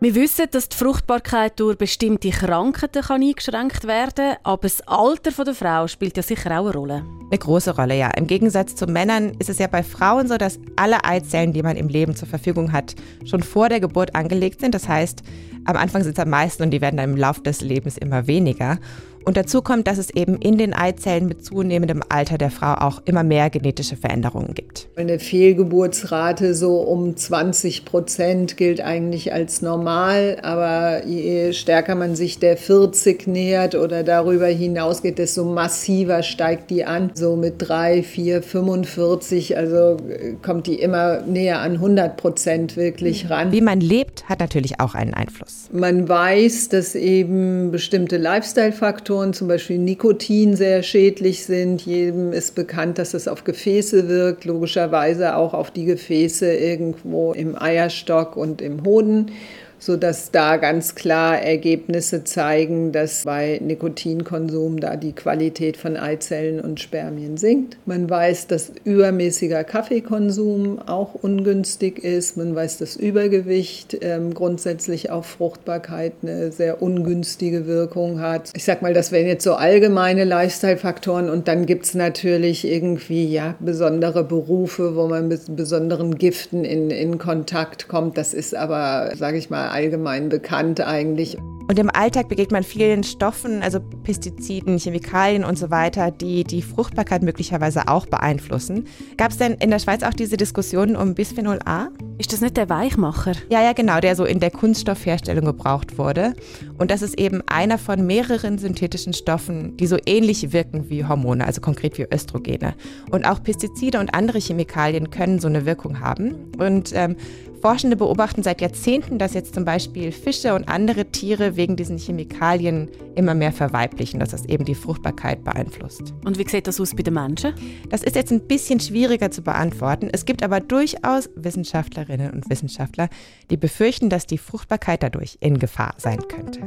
Wir 0.05 0.15
wissen, 0.15 0.45
dass 0.51 0.69
die 0.69 0.77
Fruchtbarkeit 0.77 1.59
durch 1.59 1.79
bestimmte 1.79 2.29
Krankheiten 2.29 3.03
kann 3.03 3.23
eingeschränkt 3.23 3.85
werden 3.85 4.13
kann, 4.15 4.37
aber 4.43 4.63
das 4.63 4.83
Alter 4.83 5.45
der 5.45 5.55
Frau 5.55 5.87
spielt 5.87 6.17
ja 6.19 6.23
sicher 6.23 6.51
auch 6.51 6.67
eine 6.67 6.75
Rolle. 6.75 7.07
Eine 7.31 7.39
große 7.39 7.75
Rolle, 7.75 7.97
ja. 7.97 8.11
Im 8.11 8.27
Gegensatz 8.27 8.75
zu 8.75 8.87
Männern 8.87 9.33
ist 9.39 9.49
es 9.49 9.59
ja 9.59 9.67
bei 9.67 9.83
Frauen 9.83 10.29
so, 10.29 10.37
dass 10.37 10.59
alle 10.77 11.03
Eizellen, 11.05 11.55
die 11.55 11.63
man 11.63 11.79
im 11.79 11.89
Leben 11.89 12.15
zur 12.15 12.29
Verfügung 12.29 12.71
hat, 12.71 12.95
schon 13.25 13.43
vor 13.43 13.71
der 13.71 13.81
Geburt 13.81 14.15
angelegt 14.15 14.61
sind. 14.61 14.75
Das 14.75 14.89
heißt, 14.89 15.23
am 15.65 15.77
Anfang 15.77 16.03
sind 16.03 16.19
es 16.19 16.23
am 16.23 16.31
meisten 16.31 16.63
und 16.63 16.71
die 16.71 16.81
werden 16.81 16.97
dann 16.97 17.11
im 17.11 17.17
Laufe 17.17 17.43
des 17.43 17.61
Lebens 17.61 17.97
immer 17.99 18.27
weniger. 18.27 18.79
Und 19.25 19.39
dazu 19.39 19.63
kommt, 19.63 19.89
dass 19.89 19.97
es 19.97 20.11
eben 20.11 20.37
in 20.37 20.59
den 20.59 20.75
Eizellen 20.75 21.27
mit 21.27 21.45
zunehmendem 21.45 22.03
Alter 22.09 22.37
der 22.37 22.51
Frau 22.51 22.75
auch 22.75 23.01
immer 23.07 23.25
mehr 23.25 23.49
genetische 23.49 23.97
Veränderungen 23.97 24.53
gibt. 24.53 24.89
Eine 24.97 25.19
Fehlgeburtsrate 25.19 26.55
so 26.55 26.81
um 26.81 27.17
20 27.17 27.87
Prozent 27.87 28.59
gilt 28.59 28.83
eigentlich 28.83 29.33
als 29.33 29.63
normal, 29.63 30.39
aber 30.43 31.07
je 31.07 31.55
stärker 31.55 31.95
man 31.95 32.17
sich 32.17 32.39
der 32.39 32.59
40 32.59 33.27
nähert 33.27 33.75
oder 33.75 34.03
darüber 34.03 34.47
hinausgeht, 34.47 35.19
desto 35.19 35.45
massiver 35.45 36.23
steigt 36.23 36.71
die 36.71 36.85
an. 36.85 37.11
So 37.15 37.37
mit 37.37 37.55
3, 37.59 38.03
4, 38.03 38.43
45, 38.43 39.57
also 39.57 39.97
kommt 40.43 40.67
die 40.67 40.81
immer 40.81 41.23
näher 41.23 41.61
an 41.61 41.73
100 41.73 42.19
Prozent 42.19 42.77
wirklich 42.77 43.31
ran. 43.31 43.53
Wie 43.53 43.63
man 43.63 43.81
lebt, 43.81 44.29
hat 44.29 44.41
natürlich 44.41 44.81
auch 44.81 44.95
einen 44.95 45.15
Einfluss. 45.15 45.69
Man 45.73 46.09
weiß, 46.09 46.69
dass 46.69 46.95
eben 46.95 47.71
bestimmte 47.71 48.19
Lifestyle-Faktoren 48.19 49.14
Faktoren, 49.15 49.33
zum 49.33 49.47
Beispiel 49.47 49.79
Nikotin, 49.79 50.57
sehr 50.57 50.83
schädlich 50.83 51.45
sind. 51.45 51.83
Jedem 51.83 52.33
ist 52.33 52.57
bekannt, 52.57 52.99
dass 52.99 53.15
es 53.15 53.29
auf 53.29 53.45
Gefäße 53.45 54.09
wirkt, 54.09 54.45
logischerweise 54.45 55.37
auch 55.37 55.55
auf 55.55 55.71
die 55.71 55.85
Gefäße 55.85 56.53
irgendwo 56.53 57.33
im 57.33 57.57
Eierstock 57.57 58.37
und 58.37 58.61
im 58.61 58.85
Hoden 58.85 59.31
sodass 59.79 60.31
da 60.31 60.57
ganz 60.57 60.95
klar 60.95 61.41
Ergebnisse 61.41 62.25
zeigen, 62.25 62.93
dass 62.93 63.25
bei 63.25 63.61
Nikotinkonsum 63.63 64.81
da 64.81 64.97
die 64.97 65.13
Qualität 65.13 65.77
von 65.77 65.97
Eizellen 65.97 66.61
und 66.61 66.81
Spermien 66.81 67.37
sinkt. 67.37 67.77
Man 67.87 68.09
weiß, 68.09 68.47
dass 68.47 68.73
übermäßiger 68.85 69.65
Kaffeekonsum 69.65 70.79
auch 70.87 71.15
ungünstig 71.15 72.03
ist. 72.03 72.37
Man 72.37 72.55
weiß, 72.55 72.79
dass 72.79 72.97
Übergewicht 72.97 73.99
ähm, 74.01 74.33
grundsätzlich 74.35 75.11
auf 75.11 75.27
Fruchtbarkeit 75.27 76.13
eine 76.23 76.53
sehr 76.53 76.83
ungünstige 76.83 77.67
Wirkung 77.67 78.21
hat. 78.21 78.51
Ich 78.55 78.65
sag 78.65 78.83
mal, 78.83 78.95
das 78.95 79.13
wären 79.13 79.27
jetzt 79.27 79.45
so 79.45 79.55
allgemeine 79.55 80.25
Lifestyle-Faktoren 80.25 81.29
und 81.29 81.49
dann 81.49 81.67
gibt 81.67 81.87
es 81.87 81.95
natürlich 81.95 82.65
irgendwie 82.67 83.27
ja 83.27 83.55
besondere 83.61 84.25
Berufe, 84.25 84.97
wo 84.97 85.07
man 85.09 85.29
mit 85.29 85.57
besonderen 85.57 86.17
Giften 86.17 86.65
in, 86.65 86.91
in 86.91 87.19
Kontakt 87.19 87.89
kommt. 87.89 88.17
Das 88.17 88.35
ist 88.35 88.55
aber, 88.55 89.13
sage 89.17 89.39
ich 89.39 89.51
mal, 89.51 89.69
allgemein 89.75 90.29
bekannt 90.29 90.81
eigentlich. 90.81 91.37
Und 91.67 91.79
im 91.79 91.89
Alltag 91.91 92.29
begegnet 92.29 92.53
man 92.53 92.63
vielen 92.63 93.05
Stoffen, 93.05 93.63
also 93.63 93.81
Pestiziden, 93.81 94.79
Chemikalien 94.79 95.45
und 95.45 95.59
so 95.59 95.71
weiter, 95.71 96.11
die 96.11 96.45
die 96.45 96.61
Fruchtbarkeit 96.61 97.23
möglicherweise 97.23 97.89
auch 97.89 98.05
beeinflussen. 98.05 98.87
Gab 99.17 99.31
es 99.31 99.39
denn 99.39 99.55
in 99.55 99.71
der 99.71 99.79
Schweiz 99.79 100.03
auch 100.03 100.13
diese 100.13 100.37
Diskussionen 100.37 100.95
um 100.95 101.15
Bisphenol 101.15 101.59
A? 101.65 101.89
Ist 102.19 102.35
das 102.35 102.43
nicht 102.43 102.59
der 102.59 102.69
Weichmacher? 102.69 103.33
Ja, 103.49 103.63
ja, 103.63 103.73
genau, 103.73 104.01
der 104.01 104.15
so 104.15 104.27
in 104.27 104.41
der 104.41 104.51
Kunststoffherstellung 104.51 105.47
gebraucht 105.47 105.97
wurde. 105.97 106.35
Und 106.77 106.91
das 106.91 107.01
ist 107.01 107.19
eben 107.19 107.43
einer 107.47 107.79
von 107.79 108.07
mehreren 108.07 108.59
synthetischen 108.59 109.15
Stoffen, 109.15 109.75
die 109.79 109.87
so 109.87 109.97
ähnlich 110.05 110.53
wirken 110.53 110.91
wie 110.91 111.07
Hormone, 111.07 111.47
also 111.47 111.63
konkret 111.63 111.97
wie 111.97 112.07
Östrogene. 112.13 112.75
Und 113.11 113.25
auch 113.25 113.43
Pestizide 113.43 114.01
und 114.01 114.15
andere 114.15 114.39
Chemikalien 114.39 115.09
können 115.09 115.39
so 115.39 115.49
eine 115.49 115.65
Wirkung 115.65 116.01
haben. 116.01 116.53
Und 116.59 116.93
ähm, 116.95 117.17
Forschende 117.65 117.97
beobachten 117.97 118.43
seit 118.43 118.61
Jahrzehnten, 118.61 119.19
dass 119.19 119.33
jetzt 119.33 119.55
zum 119.55 119.65
Beispiel 119.65 120.13
Fische 120.13 120.55
und 120.55 120.69
andere 120.69 121.07
Tiere 121.07 121.57
wegen 121.57 121.77
diesen 121.77 121.97
Chemikalien 121.97 122.91
immer 123.15 123.35
mehr 123.35 123.53
verweiblichen, 123.53 124.21
dass 124.21 124.33
das 124.33 124.45
eben 124.45 124.67
die 124.67 124.75
Fruchtbarkeit 124.75 125.45
beeinflusst. 125.45 126.13
Und 126.27 126.37
wie 126.37 126.47
sieht 126.47 126.67
das 126.67 126.79
aus 126.79 126.95
bei 126.95 127.03
den 127.03 127.15
Menschen? 127.15 127.55
Das 127.89 128.03
ist 128.03 128.17
jetzt 128.17 128.33
ein 128.33 128.47
bisschen 128.47 128.81
schwieriger 128.81 129.31
zu 129.31 129.41
beantworten. 129.41 130.11
Es 130.13 130.27
gibt 130.27 130.43
aber 130.43 130.61
durchaus 130.61 131.31
Wissenschaftlerinnen 131.37 132.33
und 132.33 132.51
Wissenschaftler, 132.51 133.09
die 133.49 133.57
befürchten, 133.57 134.11
dass 134.11 134.27
die 134.27 134.37
Fruchtbarkeit 134.37 135.03
dadurch 135.03 135.39
in 135.41 135.59
Gefahr 135.59 135.95
sein 135.97 136.19
könnte. 136.29 136.61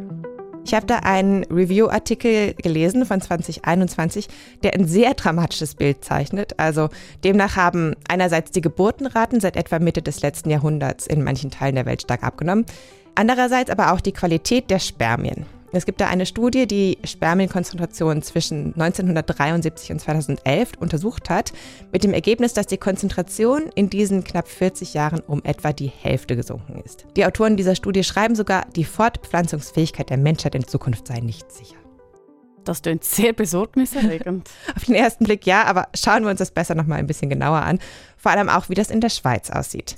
Ich 0.67 0.73
habe 0.73 0.85
da 0.85 0.97
einen 0.97 1.45
Review-Artikel 1.45 2.53
gelesen 2.55 3.05
von 3.05 3.21
2021, 3.21 4.27
der 4.63 4.73
ein 4.73 4.85
sehr 4.85 5.13
dramatisches 5.13 5.75
Bild 5.75 6.03
zeichnet. 6.03 6.59
Also 6.59 6.89
demnach 7.23 7.55
haben 7.55 7.95
einerseits 8.09 8.51
die 8.51 8.59
Geburtenraten 8.59 9.39
seit 9.39 9.55
etwa 9.55 9.79
Mitte 9.79 10.01
des 10.01 10.21
letzten 10.21 10.49
Jahrhunderts 10.49 11.07
in 11.07 11.23
manchen 11.23 11.51
Teilen 11.51 11.75
der 11.75 11.85
Welt 11.85 12.01
stark 12.01 12.21
abgenommen, 12.21 12.65
andererseits 13.15 13.71
aber 13.71 13.93
auch 13.93 14.01
die 14.01 14.11
Qualität 14.11 14.69
der 14.69 14.79
Spermien. 14.79 15.45
Es 15.73 15.85
gibt 15.85 15.99
da 15.99 16.07
eine 16.07 16.25
Studie, 16.25 16.65
die 16.65 16.97
Spermienkonzentration 17.03 18.21
zwischen 18.21 18.73
1973 18.73 19.91
und 19.91 19.99
2011 19.99 20.71
untersucht 20.79 21.29
hat, 21.29 21.51
mit 21.91 22.03
dem 22.03 22.13
Ergebnis, 22.13 22.53
dass 22.53 22.67
die 22.67 22.77
Konzentration 22.77 23.63
in 23.75 23.89
diesen 23.89 24.23
knapp 24.23 24.47
40 24.47 24.93
Jahren 24.93 25.19
um 25.19 25.43
etwa 25.43 25.73
die 25.73 25.87
Hälfte 25.87 26.35
gesunken 26.35 26.81
ist. 26.85 27.05
Die 27.15 27.25
Autoren 27.25 27.57
dieser 27.57 27.75
Studie 27.75 28.03
schreiben 28.03 28.35
sogar, 28.35 28.65
die 28.75 28.85
Fortpflanzungsfähigkeit 28.85 30.09
der 30.09 30.17
Menschheit 30.17 30.55
in 30.55 30.65
Zukunft 30.65 31.07
sei 31.07 31.19
nicht 31.19 31.51
sicher. 31.51 31.75
Das 32.67 32.81
klingt 32.81 33.03
sehr 33.03 33.33
besorgniserregend. 33.33 34.49
Auf 34.75 34.85
den 34.85 34.95
ersten 34.95 35.23
Blick 35.23 35.45
ja, 35.45 35.63
aber 35.63 35.87
schauen 35.95 36.23
wir 36.23 36.29
uns 36.29 36.39
das 36.39 36.51
besser 36.51 36.75
noch 36.75 36.85
mal 36.85 36.95
ein 36.95 37.07
bisschen 37.07 37.29
genauer 37.29 37.61
an. 37.61 37.79
Vor 38.17 38.31
allem 38.31 38.49
auch, 38.49 38.67
wie 38.67 38.73
das 38.73 38.89
in 38.89 38.99
der 38.99 39.09
Schweiz 39.09 39.49
aussieht. 39.51 39.95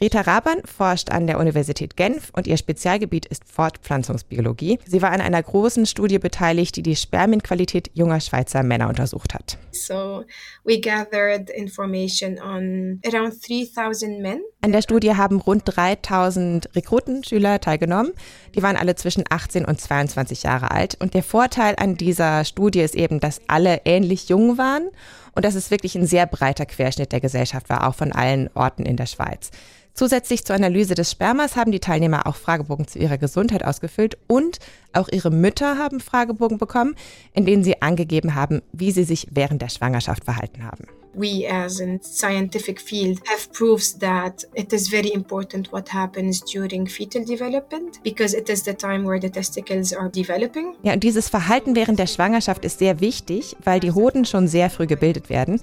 Rita 0.00 0.22
Raban 0.22 0.62
forscht 0.64 1.10
an 1.10 1.26
der 1.26 1.38
Universität 1.38 1.96
Genf 1.96 2.30
und 2.32 2.46
ihr 2.46 2.56
Spezialgebiet 2.56 3.26
ist 3.26 3.44
Fortpflanzungsbiologie. 3.44 4.78
Sie 4.86 5.02
war 5.02 5.12
an 5.12 5.20
einer 5.20 5.42
großen 5.42 5.84
Studie 5.86 6.18
beteiligt, 6.18 6.74
die 6.76 6.82
die 6.82 6.96
Spermienqualität 6.96 7.90
junger 7.92 8.20
Schweizer 8.20 8.62
Männer 8.62 8.88
untersucht 8.88 9.34
hat. 9.34 9.58
So 9.72 10.24
we 10.64 10.80
gathered 10.80 11.50
information 11.50 12.38
on 12.40 13.00
around 13.06 13.34
3000 13.46 14.20
men. 14.20 14.40
An 14.62 14.72
der 14.72 14.82
Studie 14.82 15.14
haben 15.14 15.40
rund 15.40 15.62
3000 15.66 16.74
Rekrutenschüler 16.74 17.60
teilgenommen. 17.60 18.12
Die 18.54 18.62
waren 18.62 18.76
alle 18.76 18.94
zwischen 18.94 19.24
18 19.28 19.66
und 19.66 19.80
22 19.80 20.44
Jahre 20.44 20.70
alt. 20.70 20.96
Und 21.04 21.12
der 21.12 21.22
Vorteil 21.22 21.74
an 21.76 21.96
dieser 21.96 22.46
Studie 22.46 22.80
ist 22.80 22.94
eben, 22.94 23.20
dass 23.20 23.42
alle 23.46 23.82
ähnlich 23.84 24.30
jung 24.30 24.56
waren 24.56 24.88
und 25.34 25.44
dass 25.44 25.54
es 25.54 25.70
wirklich 25.70 25.96
ein 25.96 26.06
sehr 26.06 26.24
breiter 26.24 26.64
Querschnitt 26.64 27.12
der 27.12 27.20
Gesellschaft 27.20 27.68
war, 27.68 27.86
auch 27.86 27.94
von 27.94 28.10
allen 28.10 28.48
Orten 28.54 28.86
in 28.86 28.96
der 28.96 29.04
Schweiz. 29.04 29.50
Zusätzlich 29.92 30.46
zur 30.46 30.56
Analyse 30.56 30.94
des 30.94 31.10
Spermas 31.10 31.56
haben 31.56 31.72
die 31.72 31.78
Teilnehmer 31.78 32.26
auch 32.26 32.36
Fragebogen 32.36 32.88
zu 32.88 32.98
ihrer 32.98 33.18
Gesundheit 33.18 33.66
ausgefüllt 33.66 34.16
und 34.28 34.60
auch 34.94 35.10
ihre 35.12 35.30
Mütter 35.30 35.76
haben 35.76 36.00
Fragebogen 36.00 36.56
bekommen, 36.56 36.96
in 37.34 37.44
denen 37.44 37.64
sie 37.64 37.82
angegeben 37.82 38.34
haben, 38.34 38.62
wie 38.72 38.90
sie 38.90 39.04
sich 39.04 39.28
während 39.30 39.60
der 39.60 39.68
Schwangerschaft 39.68 40.24
verhalten 40.24 40.64
haben. 40.64 40.86
We 41.14 41.46
as 41.48 41.80
in 41.80 42.00
scientific 42.02 42.80
field 42.80 43.20
have 43.26 43.52
proofs 43.52 43.98
that 43.98 44.46
it 44.54 44.72
is 44.72 44.88
very 44.88 45.12
important 45.12 45.72
what 45.72 45.92
happens 45.92 46.40
during 46.40 46.86
fetal 46.86 47.24
development 47.24 48.02
because 48.02 48.36
it 48.36 48.48
is 48.48 48.64
the 48.64 48.74
time 48.74 49.04
where 49.04 49.20
the 49.20 49.30
testicles 49.30 49.92
are 49.92 50.10
developing. 50.10 50.74
Ja, 50.82 50.92
und 50.94 51.02
dieses 51.02 51.28
Verhalten 51.28 51.76
während 51.76 51.98
der 51.98 52.06
Schwangerschaft 52.06 52.64
ist 52.64 52.78
sehr 52.78 53.00
wichtig, 53.00 53.56
weil 53.64 53.80
die 53.80 53.92
Hoden 53.92 54.24
schon 54.24 54.48
sehr 54.48 54.70
früh 54.70 54.86
gebildet 54.86 55.30
werden 55.30 55.60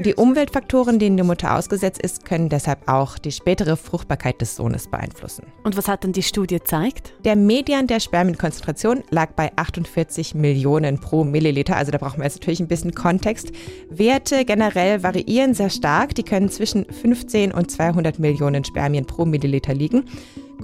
Die 0.00 0.14
Umweltfaktoren, 0.14 0.98
denen 0.98 1.16
die 1.16 1.22
Mutter 1.22 1.56
ausgesetzt 1.56 2.00
ist, 2.00 2.24
können 2.24 2.48
deshalb 2.48 2.88
auch 2.88 3.18
die 3.18 3.32
spätere 3.32 3.76
Fruchtbarkeit 3.76 4.40
des 4.40 4.56
Sohnes 4.56 4.88
beeinflussen. 4.88 5.46
Und 5.64 5.76
was 5.76 5.88
hat 5.88 6.04
denn 6.04 6.12
die 6.12 6.22
Studie 6.22 6.56
gezeigt? 6.56 7.12
Der 7.24 7.36
Median 7.36 7.86
der 7.86 8.00
Spermienkonzentration 8.00 9.04
lag 9.10 9.32
bei 9.32 9.50
48 9.56 10.34
Millionen 10.34 10.98
pro 10.98 11.24
Milliliter, 11.24 11.76
also 11.76 11.92
da 11.92 11.98
brauchen 11.98 12.18
wir 12.18 12.24
jetzt 12.24 12.40
natürlich 12.40 12.60
ein 12.60 12.68
bisschen 12.68 12.94
Kontext. 12.94 13.52
Werte 13.90 14.44
generell 14.44 15.02
variieren 15.02 15.54
sehr 15.54 15.70
stark, 15.70 16.14
die 16.14 16.22
können 16.22 16.48
zwischen 16.48 16.84
15 16.86 17.52
und 17.52 17.70
200 17.70 18.18
Millionen 18.18 18.64
Spermien 18.64 19.06
pro 19.06 19.24
Milliliter 19.24 19.74
liegen. 19.74 20.04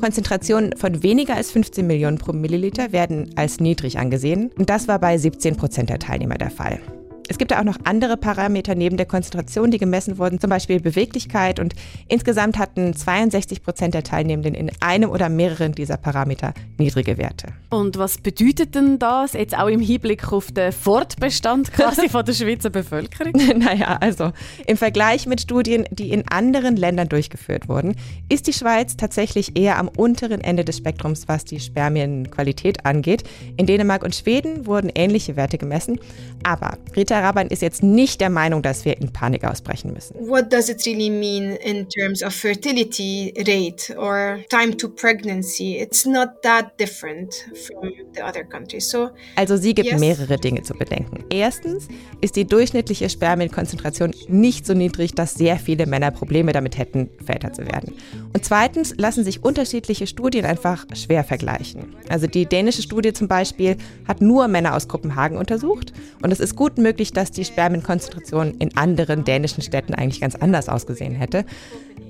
Konzentrationen 0.00 0.76
von 0.76 1.02
weniger 1.02 1.34
als 1.34 1.50
15 1.50 1.86
Millionen 1.86 2.18
pro 2.18 2.32
Milliliter 2.32 2.92
werden 2.92 3.30
als 3.36 3.60
niedrig 3.60 3.98
angesehen. 3.98 4.50
Und 4.56 4.70
das 4.70 4.88
war 4.88 4.98
bei 4.98 5.18
17 5.18 5.56
Prozent 5.56 5.90
der 5.90 5.98
Teilnehmer 5.98 6.36
der 6.36 6.50
Fall. 6.50 6.80
Es 7.28 7.36
gibt 7.36 7.50
da 7.50 7.60
auch 7.60 7.64
noch 7.64 7.76
andere 7.84 8.16
Parameter 8.16 8.74
neben 8.74 8.96
der 8.96 9.04
Konzentration, 9.06 9.70
die 9.70 9.78
gemessen 9.78 10.16
wurden, 10.16 10.40
zum 10.40 10.48
Beispiel 10.48 10.80
Beweglichkeit. 10.80 11.60
Und 11.60 11.74
insgesamt 12.08 12.58
hatten 12.58 12.94
62 12.94 13.62
Prozent 13.62 13.92
der 13.92 14.02
Teilnehmenden 14.02 14.54
in 14.54 14.70
einem 14.80 15.10
oder 15.10 15.28
mehreren 15.28 15.72
dieser 15.72 15.98
Parameter 15.98 16.54
niedrige 16.78 17.18
Werte. 17.18 17.48
Und 17.68 17.98
was 17.98 18.16
bedeutet 18.16 18.74
denn 18.74 18.98
das 18.98 19.34
jetzt 19.34 19.56
auch 19.56 19.66
im 19.66 19.80
Hinblick 19.80 20.32
auf 20.32 20.50
den 20.50 20.72
Fortbestand 20.72 21.70
quasi 21.74 22.08
von 22.08 22.24
der 22.24 22.32
Schweizer 22.32 22.70
Bevölkerung? 22.70 23.32
naja, 23.58 23.98
also 24.00 24.32
im 24.66 24.78
Vergleich 24.78 25.26
mit 25.26 25.42
Studien, 25.42 25.84
die 25.90 26.10
in 26.10 26.26
anderen 26.28 26.76
Ländern 26.76 27.10
durchgeführt 27.10 27.68
wurden, 27.68 27.94
ist 28.30 28.46
die 28.46 28.54
Schweiz 28.54 28.96
tatsächlich 28.96 29.58
eher 29.58 29.78
am 29.78 29.88
unteren 29.88 30.40
Ende 30.40 30.64
des 30.64 30.78
Spektrums, 30.78 31.28
was 31.28 31.44
die 31.44 31.60
Spermienqualität 31.60 32.86
angeht. 32.86 33.24
In 33.58 33.66
Dänemark 33.66 34.02
und 34.02 34.14
Schweden 34.14 34.64
wurden 34.64 34.90
ähnliche 34.94 35.36
Werte 35.36 35.58
gemessen. 35.58 36.00
Aber 36.42 36.78
Rita 36.96 37.17
Raban 37.22 37.48
ist 37.48 37.62
jetzt 37.62 37.82
nicht 37.82 38.20
der 38.20 38.30
Meinung, 38.30 38.62
dass 38.62 38.84
wir 38.84 39.00
in 39.00 39.12
Panik 39.12 39.44
ausbrechen 39.44 39.92
müssen. 39.92 40.14
What 40.28 40.52
does 40.52 40.68
it 40.68 40.84
really 40.86 41.10
mean 41.10 41.56
in 41.56 41.88
terms 41.88 42.22
of 42.22 42.34
fertility 42.34 43.32
rate 43.46 43.96
or 43.98 44.40
time 44.48 44.76
to 44.76 44.88
pregnancy? 44.88 45.76
It's 45.78 46.06
not 46.06 46.42
that 46.42 46.78
different 46.78 47.34
from 47.66 47.92
the 48.14 48.22
other 48.22 48.44
countries. 48.44 48.88
So, 48.90 49.10
also 49.36 49.56
sie 49.56 49.74
gibt 49.74 49.90
yes. 49.90 50.00
mehrere 50.00 50.36
Dinge 50.38 50.62
zu 50.62 50.74
bedenken. 50.74 51.24
Erstens 51.30 51.88
ist 52.20 52.36
die 52.36 52.46
durchschnittliche 52.46 53.08
Spermienkonzentration 53.08 54.14
nicht 54.28 54.66
so 54.66 54.74
niedrig, 54.74 55.14
dass 55.14 55.34
sehr 55.34 55.56
viele 55.56 55.86
Männer 55.86 56.10
Probleme 56.10 56.52
damit 56.52 56.78
hätten, 56.78 57.10
Väter 57.24 57.52
zu 57.52 57.66
werden. 57.66 57.94
Und 58.32 58.44
zweitens 58.44 58.94
lassen 58.96 59.24
sich 59.24 59.44
unterschiedliche 59.44 60.06
Studien 60.06 60.44
einfach 60.44 60.86
schwer 60.94 61.24
vergleichen. 61.24 61.94
Also 62.08 62.26
die 62.26 62.46
dänische 62.46 62.82
Studie 62.82 63.12
zum 63.12 63.28
Beispiel 63.28 63.76
hat 64.06 64.20
nur 64.20 64.48
Männer 64.48 64.74
aus 64.74 64.88
Kopenhagen 64.88 65.36
untersucht 65.36 65.92
und 66.22 66.32
es 66.32 66.40
ist 66.40 66.56
gut 66.56 66.78
möglich, 66.78 67.07
dass 67.12 67.30
die 67.30 67.44
Spermienkonzentration 67.44 68.54
in 68.58 68.76
anderen 68.76 69.24
dänischen 69.24 69.62
Städten 69.62 69.94
eigentlich 69.94 70.20
ganz 70.20 70.34
anders 70.34 70.68
ausgesehen 70.68 71.14
hätte. 71.14 71.44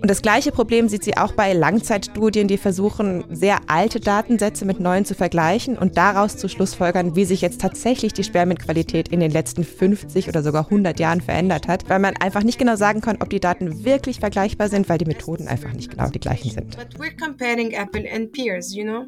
Und 0.01 0.09
das 0.09 0.23
gleiche 0.23 0.53
Problem 0.53 0.89
sieht 0.89 1.03
sie 1.03 1.17
auch 1.17 1.33
bei 1.33 1.53
Langzeitstudien, 1.53 2.47
die 2.47 2.57
versuchen, 2.57 3.25
sehr 3.31 3.59
alte 3.67 3.99
Datensätze 3.99 4.65
mit 4.65 4.79
neuen 4.79 5.05
zu 5.05 5.15
vergleichen 5.15 5.77
und 5.77 5.97
daraus 5.97 6.37
zu 6.37 6.49
schlussfolgern, 6.49 7.17
wie 7.17 7.25
sich 7.25 7.41
jetzt 7.41 7.61
tatsächlich 7.61 8.13
die 8.13 8.23
Spermienqualität 8.23 9.09
in 9.09 9.19
den 9.19 9.33
letzten 9.33 9.65
50 9.65 10.29
oder 10.29 10.45
sogar 10.45 10.67
100 10.67 11.01
Jahren 11.01 11.21
verändert 11.21 11.67
hat, 11.67 11.89
weil 11.89 11.99
man 11.99 12.17
einfach 12.17 12.45
nicht 12.45 12.59
genau 12.59 12.77
sagen 12.77 13.01
kann, 13.01 13.19
ob 13.21 13.31
die 13.31 13.41
Daten 13.41 13.85
wirklich 13.85 14.21
vergleichbar 14.21 14.69
sind, 14.69 14.89
weil 14.89 14.99
die 14.99 15.05
Methoden 15.05 15.49
einfach 15.49 15.73
nicht 15.73 15.91
genau 15.91 16.09
die 16.11 16.21
gleichen 16.21 16.51
sind. 16.51 16.77
But 16.77 17.01
we're 17.01 17.19
comparing 17.19 17.73
apple 17.73 18.05
and 18.15 18.31
pears, 18.31 18.75
you 18.75 18.85
know? 18.85 19.07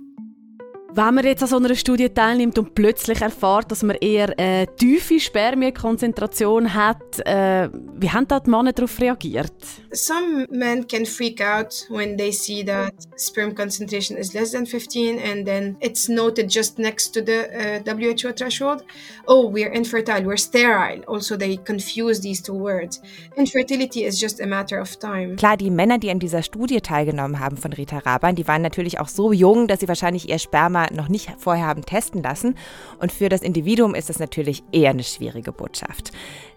Wenn 0.93 1.15
man 1.15 1.25
jetzt 1.25 1.41
an 1.43 1.49
so 1.49 1.57
einer 1.57 1.77
Studie 1.77 2.09
teilnimmt 2.09 2.59
und 2.59 2.75
plötzlich 2.75 3.21
erfährt, 3.21 3.71
dass 3.71 3.85
man 3.85 3.95
eher 4.01 4.37
eine 4.37 4.67
tiefe 4.75 5.21
Spermienkonzentration 5.21 6.75
hat, 6.75 7.21
äh, 7.25 7.69
wie 7.95 8.11
haben 8.11 8.27
da 8.27 8.41
die 8.41 8.51
Männer 8.51 8.73
darauf 8.73 9.01
reagiert? 9.01 9.53
Some 9.93 10.49
men 10.51 10.87
can 10.89 11.07
freak 11.07 11.41
out 11.41 11.87
when 11.91 12.17
they 12.17 12.33
see 12.33 12.65
that 12.65 12.93
sperm 13.17 13.55
concentration 13.55 14.17
is 14.17 14.35
less 14.35 14.51
than 14.51 14.67
15 14.67 15.21
and 15.21 15.47
then 15.47 15.77
it's 15.81 16.09
noted 16.09 16.51
just 16.53 16.79
next 16.79 17.13
to 17.13 17.21
the 17.25 17.47
uh, 17.55 17.81
WHO 17.85 18.33
threshold. 18.33 18.85
Oh, 19.29 19.49
we're 19.49 19.73
infertile, 19.73 20.25
we're 20.25 20.37
sterile. 20.37 21.05
Also, 21.07 21.37
they 21.37 21.57
confuse 21.59 22.21
these 22.21 22.43
two 22.43 22.55
words. 22.55 23.01
Infertility 23.37 24.05
is 24.05 24.21
just 24.21 24.41
a 24.41 24.47
matter 24.47 24.81
of 24.81 24.99
time. 24.99 25.37
Klar, 25.37 25.57
die 25.57 25.71
Männer, 25.71 25.99
die 25.99 26.11
an 26.11 26.19
dieser 26.19 26.43
Studie 26.43 26.81
teilgenommen 26.81 27.39
haben 27.39 27.57
von 27.57 27.73
Rita 27.73 27.99
Raban, 27.99 28.35
die 28.35 28.49
waren 28.49 28.63
natürlich 28.63 28.99
auch 28.99 29.09
so 29.09 29.33
jung, 29.33 29.69
dass 29.69 29.81
sie 29.81 29.89
wahrscheinlich 29.89 30.29
ihr 30.29 30.41
Sperma 30.41 30.80
noch 30.93 31.09
nicht 31.09 31.33
vorher 31.39 31.67
haben 31.67 31.85
testen 31.85 32.23
lassen. 32.23 32.57
Und 32.99 33.13
für 33.13 33.29
das 33.29 33.43
Individuum 33.43 33.95
ist 33.95 34.09
das 34.09 34.19
natürlich 34.19 34.63
eher 34.73 34.91
eine 34.91 35.05
schwierige 35.05 35.53
Botschaft. 35.53 36.13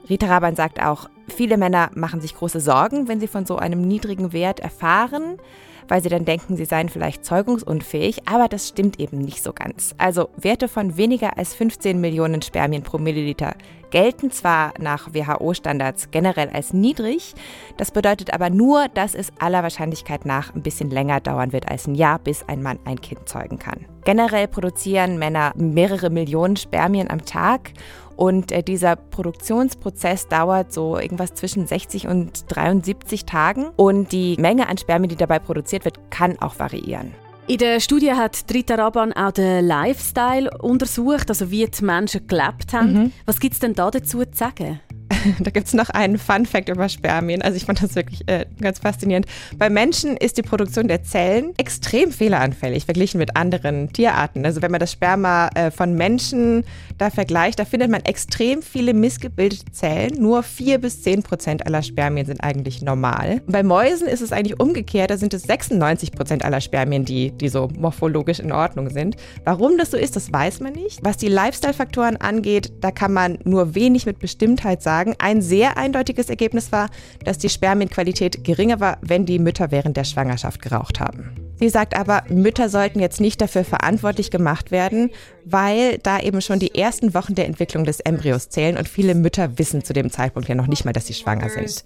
Rita 0.10 0.28
Raban 0.28 0.56
sagt 0.56 0.82
auch, 0.82 1.10
viele 1.28 1.58
Männer 1.58 1.90
machen 1.96 2.22
sich 2.22 2.36
große 2.36 2.60
Sorgen, 2.60 3.08
wenn 3.08 3.20
sie 3.20 3.28
von 3.28 3.46
so 3.46 3.58
einem 3.58 3.82
niedrigen 3.82 4.34
Wert 4.34 4.60
erfahren, 4.60 5.38
weil 5.88 6.02
sie 6.02 6.10
dann 6.10 6.26
denken, 6.26 6.56
sie 6.56 6.66
seien 6.66 6.90
vielleicht 6.90 7.26
zeugungsunfähig, 7.26 8.28
aber 8.28 8.48
das 8.48 8.70
stimmt 8.70 9.00
eben 9.00 9.20
nicht 9.20 9.44
so 9.44 9.54
ganz. 9.54 9.96
Also 9.98 10.30
Werte 10.38 10.68
von 10.68 10.98
weniger 10.98 11.38
als 11.38 11.54
15 11.54 12.00
Millionen 12.00 12.42
Spermien 12.42 12.84
pro 12.84 12.98
Milliliter 12.98 13.56
gelten 13.94 14.32
zwar 14.32 14.74
nach 14.80 15.14
WHO-Standards 15.14 16.10
generell 16.10 16.50
als 16.50 16.74
niedrig, 16.74 17.36
das 17.78 17.92
bedeutet 17.92 18.34
aber 18.34 18.50
nur, 18.50 18.88
dass 18.88 19.14
es 19.14 19.32
aller 19.38 19.62
Wahrscheinlichkeit 19.62 20.26
nach 20.26 20.56
ein 20.56 20.64
bisschen 20.64 20.90
länger 20.90 21.20
dauern 21.20 21.54
wird 21.54 21.70
als 21.70 21.86
ein 21.86 21.94
Jahr, 21.94 22.18
bis 22.18 22.44
ein 22.48 22.64
Mann 22.64 22.80
ein 22.86 23.00
Kind 23.00 23.30
zeugen 23.30 23.60
kann. 23.60 23.86
Generell 24.04 24.48
produzieren 24.48 25.20
Männer 25.20 25.54
mehrere 25.56 26.10
Millionen 26.10 26.58
Spermien 26.58 27.12
am 27.12 27.24
Tag 27.24 27.72
und 28.16 28.52
äh, 28.52 28.64
dieser 28.64 28.96
Produktionsprozess 28.96 30.28
dauert 30.28 30.74
so 30.74 30.98
irgendwas 30.98 31.34
zwischen 31.34 31.68
60 31.68 32.08
und 32.08 32.46
73 32.48 33.26
Tagen. 33.26 33.68
Und 33.76 34.12
die 34.12 34.36
Menge 34.40 34.68
an 34.68 34.78
Spermien, 34.78 35.10
die 35.10 35.16
dabei 35.16 35.40
produziert 35.40 35.86
wird, 35.86 36.00
kann 36.10 36.38
auch 36.40 36.60
variieren. 36.60 37.12
In 37.46 37.58
der 37.58 37.82
Studie 37.82 38.14
hat 38.14 38.46
Rita 38.54 38.76
Raban 38.76 39.12
auch 39.12 39.32
den 39.32 39.66
Lifestyle 39.66 40.50
untersucht, 40.60 41.30
also 41.30 41.52
wie 41.52 41.66
die 41.66 41.84
Menschen 41.84 42.26
gelebt 42.26 42.72
haben. 42.72 42.94
Mhm. 42.94 43.12
Was 43.26 43.40
gibt 43.40 43.56
es 43.56 43.60
denn 43.60 43.74
da 43.74 43.92
dazu 43.92 44.24
zu 44.24 44.32
sagen? 44.34 44.80
da 45.40 45.52
gibt 45.52 45.68
es 45.68 45.74
noch 45.74 45.90
einen 45.90 46.18
Fun 46.18 46.46
Fact 46.46 46.70
über 46.70 46.90
Spermien. 46.90 47.42
Also 47.42 47.58
ich 47.58 47.66
fand 47.66 47.82
das 47.82 47.96
wirklich 47.96 48.28
äh, 48.28 48.46
ganz 48.62 48.80
faszinierend. 48.80 49.26
Bei 49.58 49.70
Menschen 49.70 50.18
ist 50.18 50.38
die 50.38 50.42
Produktion 50.42 50.88
der 50.88 51.04
Zellen 51.04 51.54
extrem 51.58 52.12
fehleranfällig 52.12 52.86
verglichen 52.86 53.18
mit 53.18 53.36
anderen 53.36 53.92
Tierarten. 53.92 54.46
Also 54.46 54.62
wenn 54.62 54.72
man 54.72 54.80
das 54.80 54.92
Sperma 54.92 55.50
äh, 55.56 55.72
von 55.72 55.94
Menschen 55.94 56.64
da 56.98 57.10
vergleicht, 57.10 57.60
da 57.60 57.66
findet 57.66 57.90
man 57.90 58.02
extrem 58.02 58.62
viele 58.62 58.94
missgebildete 58.94 59.72
Zellen. 59.72 60.22
Nur 60.22 60.44
4 60.44 60.80
bis 60.80 61.02
10 61.04 61.24
Prozent 61.24 61.66
aller 61.66 61.82
Spermien 61.82 62.26
sind 62.26 62.44
eigentlich 62.44 62.82
normal. 62.82 63.42
bei 63.48 63.64
Mäusen 63.64 64.08
ist 64.08 64.22
es 64.22 64.32
eigentlich 64.32 64.60
umgekehrt. 64.60 65.10
Da 65.10 65.18
sind 65.18 65.34
es 65.34 65.44
96 65.44 66.12
Prozent 66.12 66.46
aller 66.46 66.62
Spermien, 66.62 67.06
die, 67.06 67.32
die 67.32 67.50
so 67.50 67.70
morphologisch 67.78 68.40
in 68.40 68.52
Ordnung 68.52 68.90
sind. 68.90 69.16
Warum 69.44 69.78
das 69.78 69.92
so 69.92 69.98
ist, 69.98 70.16
das 70.16 70.32
weiß 70.32 70.60
man 70.60 70.74
nicht. 70.74 71.04
Was 71.04 71.18
die 71.18 71.28
Lifestyle-Faktoren 71.28 72.18
angeht, 72.18 72.74
da 72.82 72.92
kann 72.92 73.14
man 73.14 73.40
nur 73.44 73.76
wenig 73.76 74.06
mit 74.06 74.20
Bestimmtheit 74.20 74.82
sagen 74.82 75.03
sagen, 75.04 75.16
ein 75.20 75.42
sehr 75.42 75.78
eindeutiges 75.78 76.30
Ergebnis 76.30 76.72
war, 76.72 76.90
dass 77.26 77.38
die 77.38 77.50
Spermienqualität 77.50 78.44
geringer 78.44 78.80
war, 78.80 78.98
wenn 79.02 79.26
die 79.26 79.40
Mütter 79.40 79.72
während 79.72 79.98
der 79.98 80.06
Schwangerschaft 80.06 80.62
geraucht 80.62 81.00
haben. 81.00 81.32
Sie 81.60 81.70
sagt 81.70 81.96
aber, 81.96 82.24
Mütter 82.30 82.70
sollten 82.70 83.00
jetzt 83.00 83.22
nicht 83.22 83.42
dafür 83.42 83.64
verantwortlich 83.64 84.32
gemacht 84.32 84.72
werden, 84.72 85.12
weil 85.46 85.98
da 86.00 86.20
eben 86.20 86.42
schon 86.42 86.60
die 86.60 86.76
ersten 86.76 87.14
Wochen 87.14 87.36
der 87.36 87.46
Entwicklung 87.46 87.86
des 87.86 88.00
Embryos 88.00 88.50
zählen 88.50 88.78
und 88.78 88.88
viele 88.88 89.16
Mütter 89.16 89.58
wissen 89.58 89.84
zu 89.84 89.94
dem 89.94 90.10
Zeitpunkt 90.10 90.50
ja 90.50 90.56
noch 90.56 90.68
nicht 90.68 90.86
mal, 90.86 90.94
dass 90.94 91.08
sie 91.08 91.14
schwanger 91.14 91.50
sind. 91.50 91.86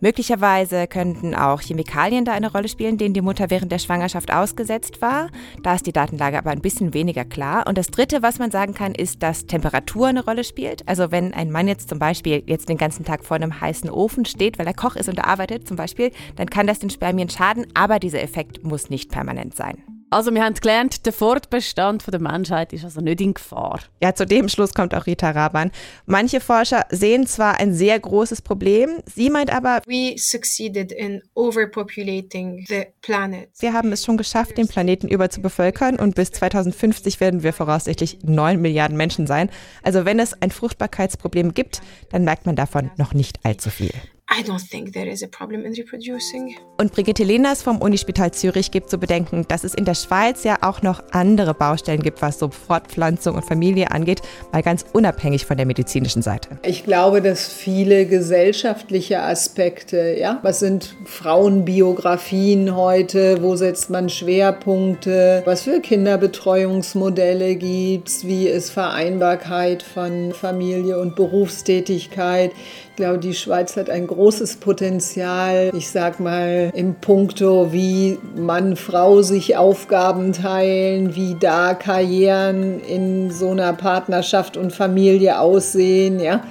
Möglicherweise 0.00 0.86
könnten 0.86 1.34
auch 1.34 1.60
Chemikalien 1.60 2.24
da 2.24 2.32
eine 2.32 2.50
Rolle 2.50 2.68
spielen, 2.68 2.98
denen 2.98 3.14
die 3.14 3.20
Mutter 3.20 3.50
während 3.50 3.72
der 3.72 3.78
Schwangerschaft 3.78 4.32
ausgesetzt 4.32 5.00
war. 5.00 5.30
Da 5.62 5.74
ist 5.74 5.86
die 5.86 5.92
Datenlage 5.92 6.38
aber 6.38 6.50
ein 6.50 6.60
bisschen 6.60 6.94
weniger 6.94 7.24
klar. 7.24 7.66
Und 7.66 7.78
das 7.78 7.88
Dritte, 7.88 8.22
was 8.22 8.38
man 8.38 8.50
sagen 8.50 8.74
kann, 8.74 8.94
ist, 8.94 9.22
dass 9.22 9.46
Temperatur 9.46 10.08
eine 10.08 10.24
Rolle 10.24 10.44
spielt. 10.44 10.88
Also 10.88 11.10
wenn 11.10 11.34
ein 11.34 11.50
Mann 11.50 11.68
jetzt 11.68 11.88
zum 11.88 11.98
Beispiel 11.98 12.42
jetzt 12.46 12.68
den 12.68 12.78
ganzen 12.78 13.04
Tag 13.04 13.24
vor 13.24 13.36
einem 13.36 13.60
heißen 13.60 13.90
Ofen 13.90 14.24
steht, 14.24 14.58
weil 14.58 14.66
er 14.66 14.74
Koch 14.74 14.96
ist 14.96 15.08
und 15.08 15.18
arbeitet 15.18 15.66
zum 15.66 15.76
Beispiel, 15.76 16.10
dann 16.36 16.48
kann 16.48 16.66
das 16.66 16.78
den 16.78 16.90
Spermien 16.90 17.28
schaden, 17.28 17.66
aber 17.74 17.98
dieser 17.98 18.22
Effekt 18.22 18.64
muss 18.64 18.90
nicht 18.90 19.10
permanent 19.10 19.54
sein. 19.54 19.97
Also 20.10 20.32
wir 20.32 20.42
haben 20.42 20.54
gelernt, 20.54 21.04
der 21.04 21.12
Fortbestand 21.12 22.06
der 22.10 22.20
Menschheit 22.20 22.72
ist 22.72 22.84
also 22.84 23.02
nicht 23.02 23.20
in 23.20 23.34
Gefahr. 23.34 23.80
Ja, 24.02 24.14
zu 24.14 24.24
dem 24.24 24.48
Schluss 24.48 24.72
kommt 24.72 24.94
auch 24.94 25.06
Rita 25.06 25.30
Raban. 25.30 25.70
Manche 26.06 26.40
Forscher 26.40 26.86
sehen 26.88 27.26
zwar 27.26 27.60
ein 27.60 27.74
sehr 27.74 28.00
großes 28.00 28.40
Problem, 28.40 29.02
sie 29.04 29.28
meint 29.28 29.52
aber, 29.52 29.82
We 29.86 30.14
succeeded 30.16 30.92
in 30.92 31.20
overpopulating 31.34 32.64
the 32.68 32.86
planet. 33.02 33.50
Wir 33.58 33.74
haben 33.74 33.92
es 33.92 34.02
schon 34.02 34.16
geschafft, 34.16 34.56
den 34.56 34.66
Planeten 34.66 35.08
überzubevölkern 35.08 35.96
und 35.96 36.14
bis 36.14 36.30
2050 36.30 37.20
werden 37.20 37.42
wir 37.42 37.52
voraussichtlich 37.52 38.20
9 38.22 38.60
Milliarden 38.60 38.96
Menschen 38.96 39.26
sein. 39.26 39.50
Also 39.82 40.06
wenn 40.06 40.18
es 40.18 40.32
ein 40.40 40.50
Fruchtbarkeitsproblem 40.50 41.52
gibt, 41.52 41.82
dann 42.10 42.24
merkt 42.24 42.46
man 42.46 42.56
davon 42.56 42.90
noch 42.96 43.12
nicht 43.12 43.40
allzu 43.44 43.68
viel. 43.68 43.92
I 44.30 44.42
don't 44.42 44.60
think 44.60 44.92
there 44.92 45.08
is 45.08 45.22
a 45.22 45.26
problem 45.26 45.64
in 45.64 45.72
reproducing. 45.72 46.54
Und 46.76 46.92
Brigitte 46.92 47.24
Lehners 47.24 47.62
vom 47.62 47.78
Unispital 47.78 48.30
Zürich 48.30 48.70
gibt 48.70 48.90
zu 48.90 48.98
bedenken, 48.98 49.46
dass 49.48 49.64
es 49.64 49.72
in 49.72 49.86
der 49.86 49.94
Schweiz 49.94 50.44
ja 50.44 50.58
auch 50.60 50.82
noch 50.82 51.02
andere 51.12 51.54
Baustellen 51.54 52.02
gibt, 52.02 52.20
was 52.20 52.38
so 52.38 52.50
Fortpflanzung 52.50 53.36
und 53.36 53.46
Familie 53.46 53.90
angeht, 53.90 54.20
mal 54.52 54.62
ganz 54.62 54.84
unabhängig 54.92 55.46
von 55.46 55.56
der 55.56 55.64
medizinischen 55.64 56.20
Seite. 56.20 56.58
Ich 56.62 56.84
glaube, 56.84 57.22
dass 57.22 57.48
viele 57.48 58.04
gesellschaftliche 58.04 59.22
Aspekte, 59.22 60.14
ja, 60.18 60.40
was 60.42 60.60
sind 60.60 60.94
Frauenbiografien 61.06 62.76
heute, 62.76 63.42
wo 63.42 63.56
setzt 63.56 63.88
man 63.88 64.10
Schwerpunkte, 64.10 65.42
was 65.46 65.62
für 65.62 65.80
Kinderbetreuungsmodelle 65.80 67.56
gibt 67.56 68.08
es, 68.08 68.26
wie 68.26 68.46
ist 68.46 68.70
Vereinbarkeit 68.70 69.82
von 69.82 70.32
Familie 70.32 71.00
und 71.00 71.16
Berufstätigkeit. 71.16 72.52
Ich 72.90 72.96
glaube, 72.96 73.18
die 73.18 73.34
Schweiz 73.34 73.76
hat 73.76 73.90
ein 73.90 74.08
großes 74.08 74.17
Potenzial, 74.56 75.70
ich 75.74 75.90
sag 75.90 76.18
mal, 76.18 76.72
im 76.74 76.96
Punkto, 76.96 77.72
wie 77.72 78.18
Mann, 78.36 78.74
Frau 78.74 79.22
sich 79.22 79.56
Aufgaben 79.56 80.32
teilen, 80.32 81.14
wie 81.14 81.36
da 81.38 81.74
Karrieren 81.74 82.80
in 82.80 83.30
so 83.30 83.50
einer 83.50 83.72
Partnerschaft 83.72 84.56
und 84.56 84.72
Familie 84.72 85.38
aussehen, 85.38 86.18
ja. 86.20 86.42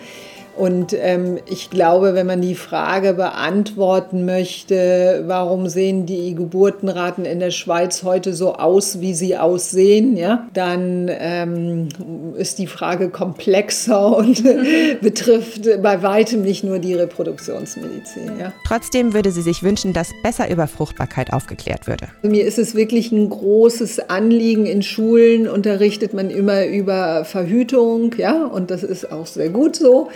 Und 0.58 0.96
ähm, 1.00 1.38
ich 1.46 1.70
glaube, 1.70 2.16
wenn 2.16 2.26
man 2.26 2.42
die 2.42 2.56
Frage 2.56 3.14
beantworten 3.14 4.26
möchte, 4.26 5.24
warum 5.28 5.70
sehen 5.70 6.08
die 6.08 6.34
Geburtenraten 6.34 7.26
in 7.26 7.40
der 7.40 7.52
Schweiz 7.52 8.02
heute 8.04 8.34
so 8.34 8.56
aus, 8.56 9.00
wie 9.00 9.14
sie 9.14 9.38
aussehen, 9.38 10.18
ja, 10.18 10.48
dann 10.54 11.10
ähm, 11.12 11.90
ist 12.38 12.58
die 12.58 12.66
Frage 12.66 13.10
komplexer 13.10 14.18
und 14.18 14.44
betrifft 15.02 15.70
bei 15.84 16.02
weitem 16.02 16.42
nicht 16.42 16.64
nur 16.64 16.80
die 16.80 16.96
Reproduktionsmedizin. 16.96 18.32
Ja. 18.40 18.52
Trotzdem 18.66 19.14
würde 19.14 19.32
sie 19.32 19.44
sich 19.44 19.62
wünschen, 19.62 19.94
dass 19.94 20.10
besser 20.24 20.50
über 20.50 20.68
Fruchtbarkeit 20.68 21.34
aufgeklärt 21.34 21.86
würde. 21.86 22.08
Mir 22.24 22.46
ist 22.46 22.58
es 22.58 22.74
wirklich 22.74 23.12
ein 23.12 23.30
großes 23.30 24.10
Anliegen. 24.10 24.66
In 24.66 24.82
Schulen 24.82 25.48
unterrichtet 25.48 26.16
man 26.16 26.32
immer 26.32 26.66
über 26.66 27.26
Verhütung, 27.26 28.16
ja, 28.18 28.46
und 28.46 28.72
das 28.72 28.82
ist 28.82 29.12
auch 29.12 29.28
sehr 29.28 29.50
gut 29.50 29.76
so. 29.76 30.10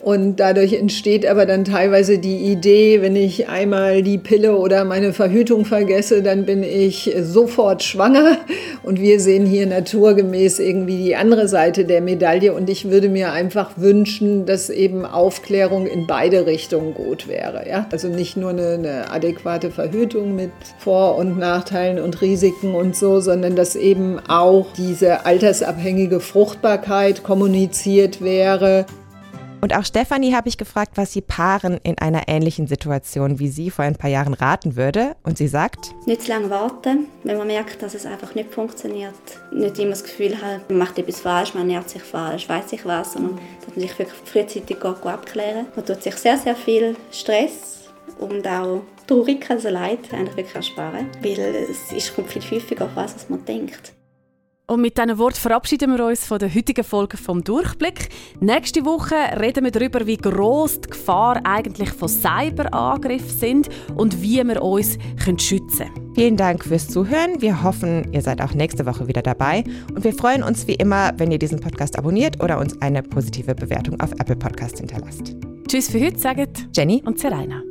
Und 0.00 0.36
dadurch 0.36 0.74
entsteht 0.74 1.26
aber 1.26 1.44
dann 1.44 1.64
teilweise 1.64 2.18
die 2.18 2.36
Idee, 2.36 3.02
wenn 3.02 3.16
ich 3.16 3.48
einmal 3.48 4.02
die 4.02 4.18
Pille 4.18 4.56
oder 4.56 4.84
meine 4.84 5.12
Verhütung 5.12 5.64
vergesse, 5.64 6.22
dann 6.22 6.46
bin 6.46 6.62
ich 6.62 7.14
sofort 7.20 7.82
schwanger. 7.82 8.38
Und 8.84 9.00
wir 9.00 9.18
sehen 9.18 9.44
hier 9.44 9.66
naturgemäß 9.66 10.60
irgendwie 10.60 10.98
die 10.98 11.16
andere 11.16 11.48
Seite 11.48 11.84
der 11.84 12.00
Medaille. 12.00 12.54
Und 12.54 12.70
ich 12.70 12.90
würde 12.90 13.08
mir 13.08 13.32
einfach 13.32 13.72
wünschen, 13.76 14.46
dass 14.46 14.70
eben 14.70 15.04
Aufklärung 15.04 15.86
in 15.86 16.06
beide 16.06 16.46
Richtungen 16.46 16.94
gut 16.94 17.26
wäre. 17.26 17.68
Ja? 17.68 17.88
Also 17.90 18.08
nicht 18.08 18.36
nur 18.36 18.50
eine, 18.50 18.74
eine 18.74 19.10
adäquate 19.10 19.70
Verhütung 19.70 20.36
mit 20.36 20.52
Vor- 20.78 21.16
und 21.16 21.38
Nachteilen 21.38 21.98
und 21.98 22.22
Risiken 22.22 22.74
und 22.74 22.94
so, 22.94 23.20
sondern 23.20 23.56
dass 23.56 23.74
eben 23.74 24.20
auch 24.28 24.66
diese 24.76 25.26
altersabhängige 25.26 26.20
Fruchtbarkeit 26.20 27.24
kommuniziert 27.24 28.22
wäre. 28.22 28.86
Und 29.60 29.74
auch 29.74 29.84
Stefanie 29.84 30.34
habe 30.34 30.48
ich 30.48 30.56
gefragt, 30.56 30.92
was 30.94 31.12
sie 31.12 31.20
Paaren 31.20 31.80
in 31.82 31.98
einer 31.98 32.28
ähnlichen 32.28 32.68
Situation 32.68 33.38
wie 33.40 33.48
sie 33.48 33.70
vor 33.70 33.84
ein 33.84 33.96
paar 33.96 34.10
Jahren 34.10 34.34
raten 34.34 34.76
würde. 34.76 35.16
Und 35.24 35.36
sie 35.36 35.48
sagt, 35.48 35.94
Nicht 36.06 36.22
zu 36.22 36.28
lange 36.28 36.48
warten, 36.48 37.06
wenn 37.24 37.38
man 37.38 37.48
merkt, 37.48 37.82
dass 37.82 37.94
es 37.94 38.06
einfach 38.06 38.34
nicht 38.34 38.52
funktioniert. 38.52 39.14
Nicht 39.52 39.78
immer 39.78 39.90
das 39.90 40.04
Gefühl 40.04 40.40
hat, 40.40 40.68
man 40.70 40.78
macht 40.78 40.98
etwas 40.98 41.20
falsch, 41.20 41.54
man 41.54 41.68
ernährt 41.68 41.90
sich 41.90 42.02
falsch, 42.02 42.48
weiß 42.48 42.72
ich 42.72 42.84
was, 42.84 43.14
sondern 43.14 43.38
dass 43.64 43.74
man 43.74 43.80
sich 43.80 43.98
wirklich 43.98 44.18
frühzeitig 44.24 44.66
geht 44.66 44.84
abklären 44.84 45.66
Man 45.74 45.84
tut 45.84 46.02
sich 46.02 46.14
sehr, 46.14 46.36
sehr 46.36 46.54
viel 46.54 46.96
Stress 47.10 47.88
und 48.18 48.46
auch 48.46 48.82
Traurigkeit, 49.06 49.56
also 49.56 49.70
Leid 49.70 50.12
eigentlich 50.12 50.36
wirklich 50.36 50.54
ersparen. 50.54 51.06
Weil 51.20 51.66
es 51.96 52.14
kommt 52.14 52.30
viel 52.30 52.42
häufiger 52.42 52.84
auf 52.84 52.94
was, 52.94 53.14
als 53.14 53.28
man 53.28 53.44
denkt. 53.44 53.92
Und 54.70 54.82
mit 54.82 54.98
diesen 54.98 55.16
Worten 55.16 55.36
verabschieden 55.36 55.96
wir 55.96 56.04
uns 56.04 56.26
von 56.26 56.38
der 56.38 56.54
heutigen 56.54 56.84
Folge 56.84 57.16
vom 57.16 57.42
Durchblick. 57.42 58.10
Nächste 58.40 58.84
Woche 58.84 59.14
reden 59.40 59.64
wir 59.64 59.70
darüber, 59.70 60.06
wie 60.06 60.18
groß 60.18 60.82
die 60.82 60.90
Gefahr 60.90 61.40
eigentlich 61.44 61.88
von 61.88 62.08
Cyberangriffen 62.08 63.30
sind 63.30 63.68
und 63.96 64.20
wie 64.20 64.44
wir 64.44 64.62
uns 64.62 64.98
schützen 65.38 65.86
können. 65.94 66.12
Vielen 66.14 66.36
Dank 66.36 66.64
fürs 66.64 66.86
Zuhören. 66.86 67.40
Wir 67.40 67.62
hoffen, 67.62 68.12
ihr 68.12 68.20
seid 68.20 68.42
auch 68.42 68.52
nächste 68.52 68.84
Woche 68.84 69.08
wieder 69.08 69.22
dabei. 69.22 69.64
Und 69.94 70.04
wir 70.04 70.12
freuen 70.12 70.42
uns 70.42 70.66
wie 70.66 70.74
immer, 70.74 71.12
wenn 71.16 71.30
ihr 71.30 71.38
diesen 71.38 71.60
Podcast 71.60 71.96
abonniert 71.96 72.42
oder 72.42 72.58
uns 72.58 72.78
eine 72.82 73.02
positive 73.02 73.54
Bewertung 73.54 73.98
auf 74.00 74.12
Apple 74.12 74.36
Podcast 74.36 74.80
hinterlasst. 74.80 75.34
Tschüss 75.66 75.88
für 75.88 76.00
heute, 76.00 76.18
sagen 76.18 76.46
Jenny 76.74 77.02
und 77.06 77.18
Serena. 77.18 77.62